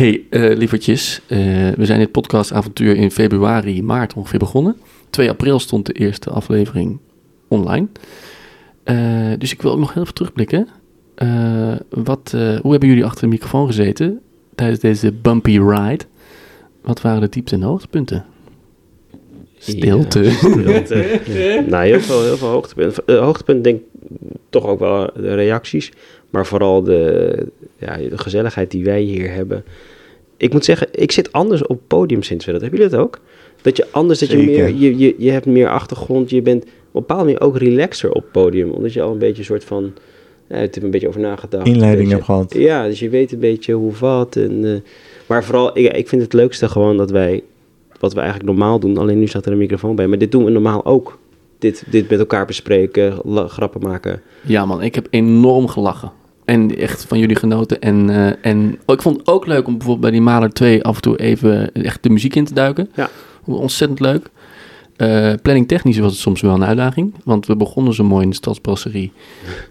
[0.00, 1.20] hey, eh, lievertjes.
[1.26, 1.38] eh,
[1.76, 4.76] we zijn dit podcastavontuur in februari, maart ongeveer begonnen.
[5.10, 6.98] 2 april stond de eerste aflevering
[7.48, 7.86] online.
[8.84, 8.96] Eh,
[9.38, 10.68] dus ik wil ook nog heel even terugblikken.
[11.14, 14.20] Eh, wat, eh, hoe hebben jullie achter de microfoon gezeten
[14.54, 16.04] tijdens deze bumpy ride?
[16.82, 18.24] Wat waren de diepte en hoogtepunten?
[19.58, 20.22] Stilte.
[20.22, 21.20] Ja, stilte.
[21.68, 23.02] nou, heel veel, heel veel hoogtepunten.
[23.06, 23.84] Uh, hoogtepunt denk ik
[24.50, 25.92] toch ook wel de reacties.
[26.30, 27.46] Maar vooral de,
[27.78, 29.64] ja, de gezelligheid die wij hier hebben.
[30.36, 32.60] Ik moet zeggen, ik zit anders op het podium sinds we dat.
[32.60, 33.20] Hebben jullie dat ook?
[33.62, 36.30] Dat je anders, dat je meer, je, je, je hebt meer achtergrond.
[36.30, 38.70] Je bent op een bepaalde manier ook relaxer op het podium.
[38.70, 39.92] Omdat je al een beetje een soort van,
[40.46, 41.66] hebt er een beetje over nagedacht.
[41.66, 42.54] Inleiding hebt gehad.
[42.54, 44.36] Ja, dus je weet een beetje hoe wat.
[44.36, 44.90] En, eh,
[45.26, 47.42] maar vooral, ik, ik vind het leukste gewoon dat wij,
[47.98, 50.44] wat we eigenlijk normaal doen, alleen nu staat er een microfoon bij, maar dit doen
[50.44, 51.18] we normaal ook.
[51.58, 54.22] Dit, dit met elkaar bespreken, grappen maken.
[54.42, 56.12] Ja man, ik heb enorm gelachen.
[56.44, 57.80] En echt van jullie genoten.
[57.80, 60.84] En, eh, en oh, ik vond het ook leuk om bijvoorbeeld bij die Maler 2
[60.84, 62.90] af en toe even echt de muziek in te duiken.
[62.94, 63.08] Ja.
[63.44, 64.30] Ontzettend leuk.
[64.98, 67.14] Eh planning technisch was het soms wel een uitdaging.
[67.24, 69.12] Want we begonnen zo mooi in de stadsbrasserie.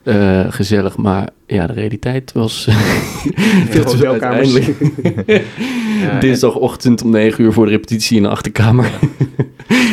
[0.03, 2.67] Eh, gezellig, maar ja, de realiteit was...
[3.69, 4.55] Veel hotelkamers.
[4.55, 5.45] uiteindelijk
[6.01, 8.91] Ja, Dinsdagochtend om 9 uur voor de repetitie in de achterkamer.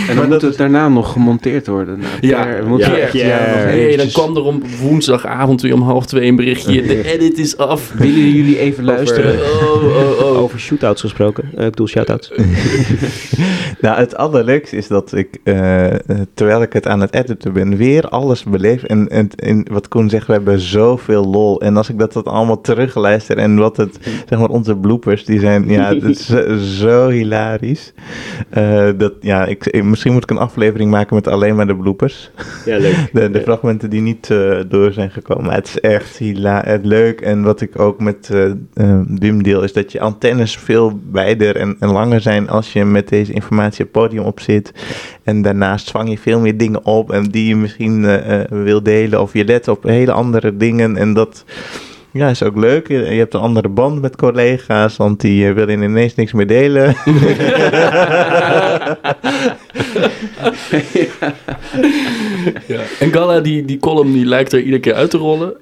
[0.09, 1.99] En dan moet het daarna nog gemonteerd worden.
[1.99, 6.37] Nou, Ja, ja, moet ja, dan kwam er om woensdagavond weer om half twee een
[6.37, 6.83] berichtje.
[6.83, 7.93] De edit is af.
[7.93, 9.41] Willen jullie even luisteren?
[9.41, 10.39] Oh, oh, oh.
[10.39, 11.45] Over shootouts gesproken.
[11.57, 12.33] Eh, ik bedoel shoutouts.
[13.81, 15.99] nou, het allerleukste is dat ik, eh, eh,
[16.35, 18.83] terwijl ik het aan het editen ben, weer alles beleef.
[18.83, 21.61] En, en, en wat Koen zegt, we hebben zoveel lol.
[21.61, 23.99] En als ik dat, dat allemaal terugluister en wat het,
[24.29, 27.93] zeg maar, onze bloopers, die zijn, ja, het is zo, zo hilarisch.
[28.51, 32.31] Eh, dat, ja, ik, misschien moet ik een aflevering maken met alleen maar de bloopers.
[32.65, 32.93] Ja, leuk.
[33.13, 34.29] De, de fragmenten die niet
[34.69, 35.45] door zijn gekomen.
[35.45, 37.21] Maar het is echt hila het leuk.
[37.21, 38.31] En wat ik ook met
[39.19, 43.09] Wim deel, is dat je antennes veel wijder en, en langer zijn als je met
[43.09, 44.73] deze informatie het podium op zit.
[45.25, 48.83] En daarnaast vang je veel meer dingen op en die je misschien eh, eh, wil
[48.83, 49.21] delen.
[49.21, 50.97] Of je let op hele andere dingen.
[50.97, 51.45] En dat
[52.13, 52.89] ja, is ook leuk.
[52.89, 56.47] Je, je hebt een andere band met collega's, want die eh, willen ineens niks meer
[56.47, 56.95] delen.
[62.67, 62.81] Ja.
[63.01, 65.55] En Gala, die, die column, die lijkt er iedere keer uit te rollen.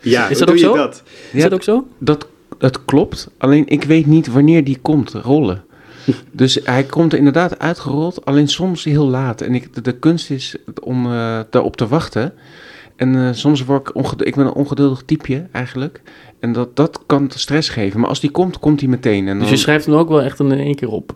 [0.00, 0.76] Ja, is dat ook doe je zo?
[0.76, 1.02] dat?
[1.32, 1.86] Is Ja, dat ook zo?
[1.98, 2.26] Dat,
[2.58, 3.30] dat klopt.
[3.38, 5.64] Alleen ik weet niet wanneer die komt rollen.
[6.32, 9.40] Dus hij komt er inderdaad uitgerold, alleen soms heel laat.
[9.40, 12.32] En ik, de, de kunst is om eh, daarop te wachten.
[12.96, 14.26] En eh, soms word ik ongeduldig.
[14.26, 16.02] Ik ben een ongeduldig typeje eigenlijk.
[16.40, 18.00] En dat, dat kan stress geven.
[18.00, 19.28] Maar als die komt, komt hij meteen.
[19.28, 21.14] En Dus je schrijft hem ook wel echt in één keer op.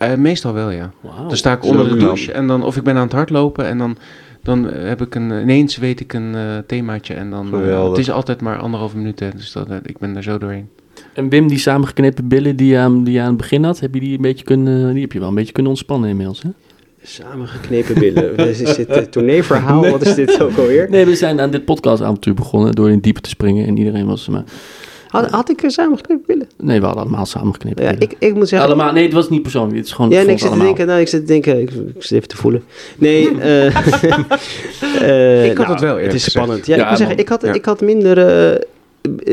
[0.00, 0.92] Eh, meestal wel, ja.
[1.28, 3.66] Dan sta ik Zo onder de douche en dan, of ik ben aan het hardlopen
[3.66, 3.96] en dan,
[4.42, 7.90] dan heb ik een, ineens weet ik een eh, themaatje en dan, Geweldig.
[7.90, 10.68] het is altijd maar anderhalve minuut, hè, dus dat, ik ben er zo doorheen.
[11.20, 13.94] En Wim, die samengeknepen billen die je, aan, die je aan het begin had, heb
[13.94, 16.48] je die een beetje kunnen, die heb je wel een beetje kunnen ontspannen inmiddels, hè?
[17.02, 18.36] Samengeknepen billen.
[18.48, 19.90] Is dit een tourneeverhaal?
[19.90, 20.90] Wat is dit ook alweer?
[20.90, 24.28] Nee, we zijn aan dit podcastavontuur begonnen door in diepe te springen en iedereen was...
[24.28, 24.44] Maar,
[25.08, 26.46] Had, had ik eh, samengeknepen billen?
[26.56, 28.68] nee, we hadden allemaal samengeknepen Ja, ik, ik moet zeggen...
[28.68, 30.10] Allemaal, nee, het was niet persoonlijk, het is gewoon...
[30.10, 32.28] Ja, nee, ik zit te denken, nou, ik zit te denken, ik, ik zit even
[32.28, 32.62] te voelen.
[32.98, 33.66] Nee, eh
[35.02, 36.30] eh, Ik had nou, het wel, eerlijk Het is gezegd.
[36.30, 36.66] spannend.
[36.66, 37.52] Ja, ik moet zeggen, ik had, Ja.
[37.52, 38.60] ik had minder, eh, eh,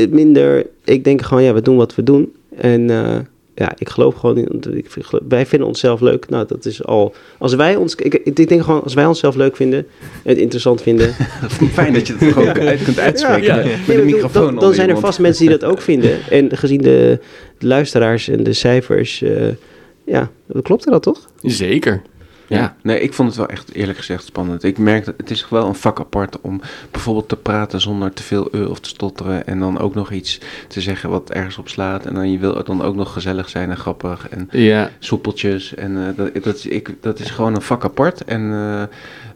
[0.09, 2.33] minder, ik denk gewoon, ja, we doen wat we doen.
[2.57, 3.19] En eh,
[3.55, 4.63] ja, ik geloof gewoon in.
[4.73, 4.87] Ik,
[5.27, 6.29] wij vinden onszelf leuk.
[6.29, 7.13] Nou, dat is al.
[7.37, 7.95] Als wij ons.
[7.95, 9.79] Ik, ik denk gewoon, als wij onszelf leuk vinden.
[10.23, 11.13] En het interessant vinden.
[11.73, 14.89] Fijn dat je het gewoon uit kunt uitspreken met de maar microfoon Dan, dan zijn
[14.89, 16.17] er vast mensen die dat ook vinden.
[16.29, 17.19] En gezien de,
[17.57, 19.21] de luisteraars en de cijfers.
[19.21, 19.47] eh,
[20.05, 21.29] ja, klopt er dat toch?
[21.41, 22.01] Zeker.
[22.47, 22.75] Ja.
[22.81, 24.63] nee, ik vond het wel echt eerlijk gezegd spannend.
[24.63, 28.23] Ik merk dat het is wel een vak apart om bijvoorbeeld te praten zonder te
[28.23, 29.47] veel e of te stotteren.
[29.47, 32.05] En dan ook nog iets te zeggen wat ergens op slaat.
[32.05, 34.89] En dan je wil dan ook nog gezellig zijn en grappig en Ja.
[34.99, 35.75] soepeltjes.
[35.75, 38.23] En eh, dat, dat, is, ik, dat is gewoon een vak apart.
[38.23, 38.83] En eh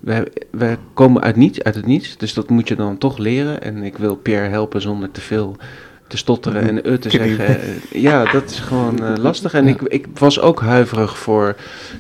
[0.02, 2.18] wij, wij komen uit niets, uit het niets.
[2.18, 3.62] Dus dat moet je dan toch leren.
[3.62, 5.56] En ik wil Pierre helpen zonder te veel
[6.12, 7.48] te stotteren en e te zeggen.
[7.48, 9.54] Eh, Ja, dat is gewoon eh, lastig.
[9.54, 11.56] En ik, ik was ook huiverig voor,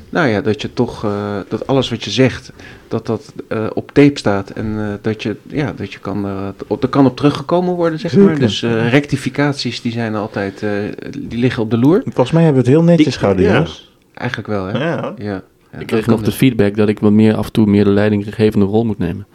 [0.09, 2.51] nou ja, dat je toch, eh, dat alles wat je zegt,
[2.88, 4.49] dat dat eh, op tape staat.
[4.49, 6.26] En eh, dat je, ja, dat je kan,
[6.68, 8.39] op, er kan op teruggekomen worden, zeg maar.
[8.39, 10.72] Dus eh, rectificaties, die zijn altijd, eh,
[11.20, 12.01] die liggen op de loer.
[12.03, 13.66] Volgens mij hebben we het heel netjes gehouden, ja.
[14.14, 14.78] Eigenlijk wel, hè?
[14.89, 15.14] Ja.
[15.18, 15.41] ja.
[15.80, 18.66] Ik kreeg nog de feedback dat ik wat meer af en toe meer de leidinggevende
[18.66, 19.26] rol moet nemen.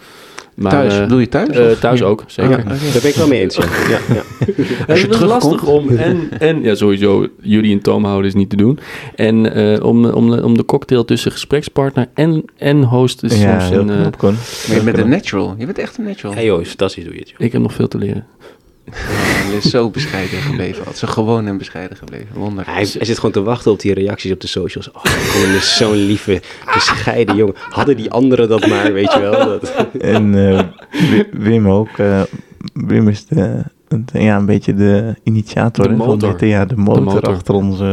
[0.57, 0.94] Maar, Thuis?
[0.94, 2.59] eh, Bedoel je thuis, eh, thuis ook, zeker.
[2.59, 2.66] Ah.
[2.66, 3.57] Daar ben ik wel mee eens.
[3.57, 3.64] Ja.
[3.88, 4.22] Ja, ja.
[4.86, 8.57] Het is lastig om en, en ja, sowieso jullie in toom houden is niet te
[8.57, 8.78] doen.
[9.14, 13.61] En eh, om, om, de- om de cocktail tussen gesprekspartner en, en host is Ja,
[13.61, 13.90] soms een...
[13.90, 14.36] eh, Con.
[14.68, 15.54] Maar je bent een natural.
[15.59, 16.34] Je bent echt een natural.
[16.34, 17.28] Hey joh, fantastisch doe je het.
[17.30, 17.40] Joh.
[17.40, 18.26] Ik heb nog veel te leren.
[18.87, 18.93] Ja,
[19.47, 20.78] hij is zo bescheiden gebleven.
[20.78, 22.26] Altijd zo gewoon en bescheiden gebleven.
[22.34, 22.64] Wonder.
[22.66, 24.91] Hij, hij zit gewoon te wachten op die reacties op de socials.
[24.91, 26.43] Oh, Colin is zo'n lieve,
[26.74, 27.55] bescheiden jongen.
[27.70, 29.45] Hadden die anderen dat maar, weet je wel.
[29.47, 29.72] Dat...
[30.01, 30.62] En eh,
[31.11, 31.99] Wi- Wim ook.
[31.99, 32.20] eh,
[32.72, 33.62] Wim is de,
[34.12, 37.28] ja, een beetje de initiator De van dit, ja, de motor, De motor.
[37.34, 37.84] achter onze...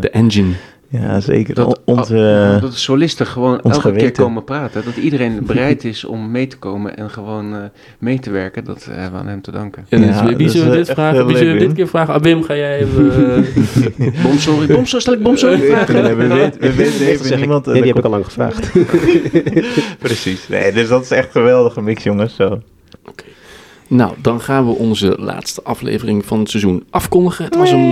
[0.00, 0.52] De engine.
[0.92, 1.54] Ja, zeker.
[1.54, 4.84] Dat, onze, dat de solisten gewoon elke keer komen praten.
[4.84, 7.60] Dat iedereen bereid is om mee te komen en gewoon eh,
[7.98, 8.64] mee te werken.
[8.64, 9.86] Dat eh, hebben we aan hem te danken.
[9.88, 11.26] En Ja, dus, wie zullen we dit eh, vragen?
[11.26, 12.14] Wie zullen we dit keer vragen?
[12.14, 13.12] Ah, Wim, ga jij even...
[13.98, 16.02] eh, Bom, sorry, bom, sorry, stel ik bom, sorry vragen?
[16.02, 17.66] Nee, we weten, we weten zeg even ik, niemand...
[17.66, 18.70] nee, die heb ik al lang gevraagd.
[19.98, 20.48] Precies.
[20.48, 22.34] Nee, dus dat is echt een geweldige mix, jongens.
[22.34, 22.60] Zo.
[23.88, 27.44] Nou, dan gaan we onze laatste aflevering van het seizoen afkondigen.
[27.44, 27.88] Het was een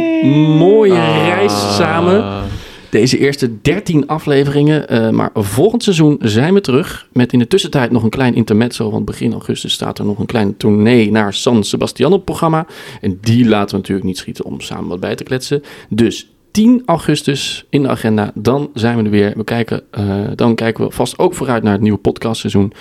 [0.59, 2.47] mooie reis samen.
[2.91, 4.89] Deze eerste 13 afleveringen.
[4.89, 7.09] eh, maar volgend seizoen zijn we terug.
[7.13, 8.91] Met in de tussentijd nog een klein intermezzo.
[8.91, 12.67] Want begin augustus staat er nog een klein tournee naar San Sebastian op programma.
[13.01, 15.63] En die laten we natuurlijk niet schieten om samen wat bij te kletsen.
[15.89, 18.33] Dus 10 augustus in de agenda.
[18.35, 19.33] Dan zijn we er weer.
[19.37, 22.73] We kijken, eh, dan kijken we vast ook vooruit naar het nieuwe podcastseizoen.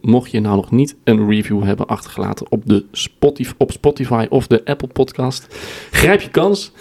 [0.00, 4.46] Mocht je nou nog niet een review hebben achtergelaten op, de Spotify, op Spotify of
[4.46, 5.46] de Apple Podcast,
[5.90, 6.72] grijp je kans.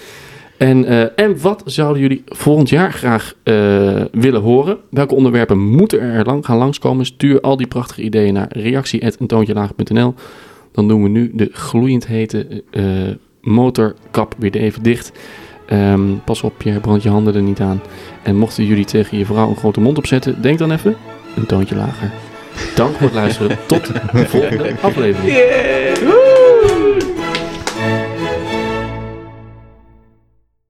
[0.58, 4.78] En, eh, en wat zouden jullie volgend jaar graag eh, willen horen?
[4.90, 7.06] Welke onderwerpen moeten er lang, gaan langskomen?
[7.06, 10.14] Stuur al die prachtige ideeën naar reactie.eentoontjelaag.nl
[10.72, 12.84] Dan doen we nu de gloeiend hete eh,
[13.42, 15.12] motorkap weer even dicht.
[15.66, 17.82] Ehm, pas op, Pierre, brand je handen er niet aan.
[18.24, 20.96] En mochten jullie tegen je vrouw een grote mond opzetten, denk dan even
[21.36, 22.12] een toontje lager.
[22.76, 23.58] Dank voor het luisteren.
[23.66, 26.27] Tot de volgende aflevering.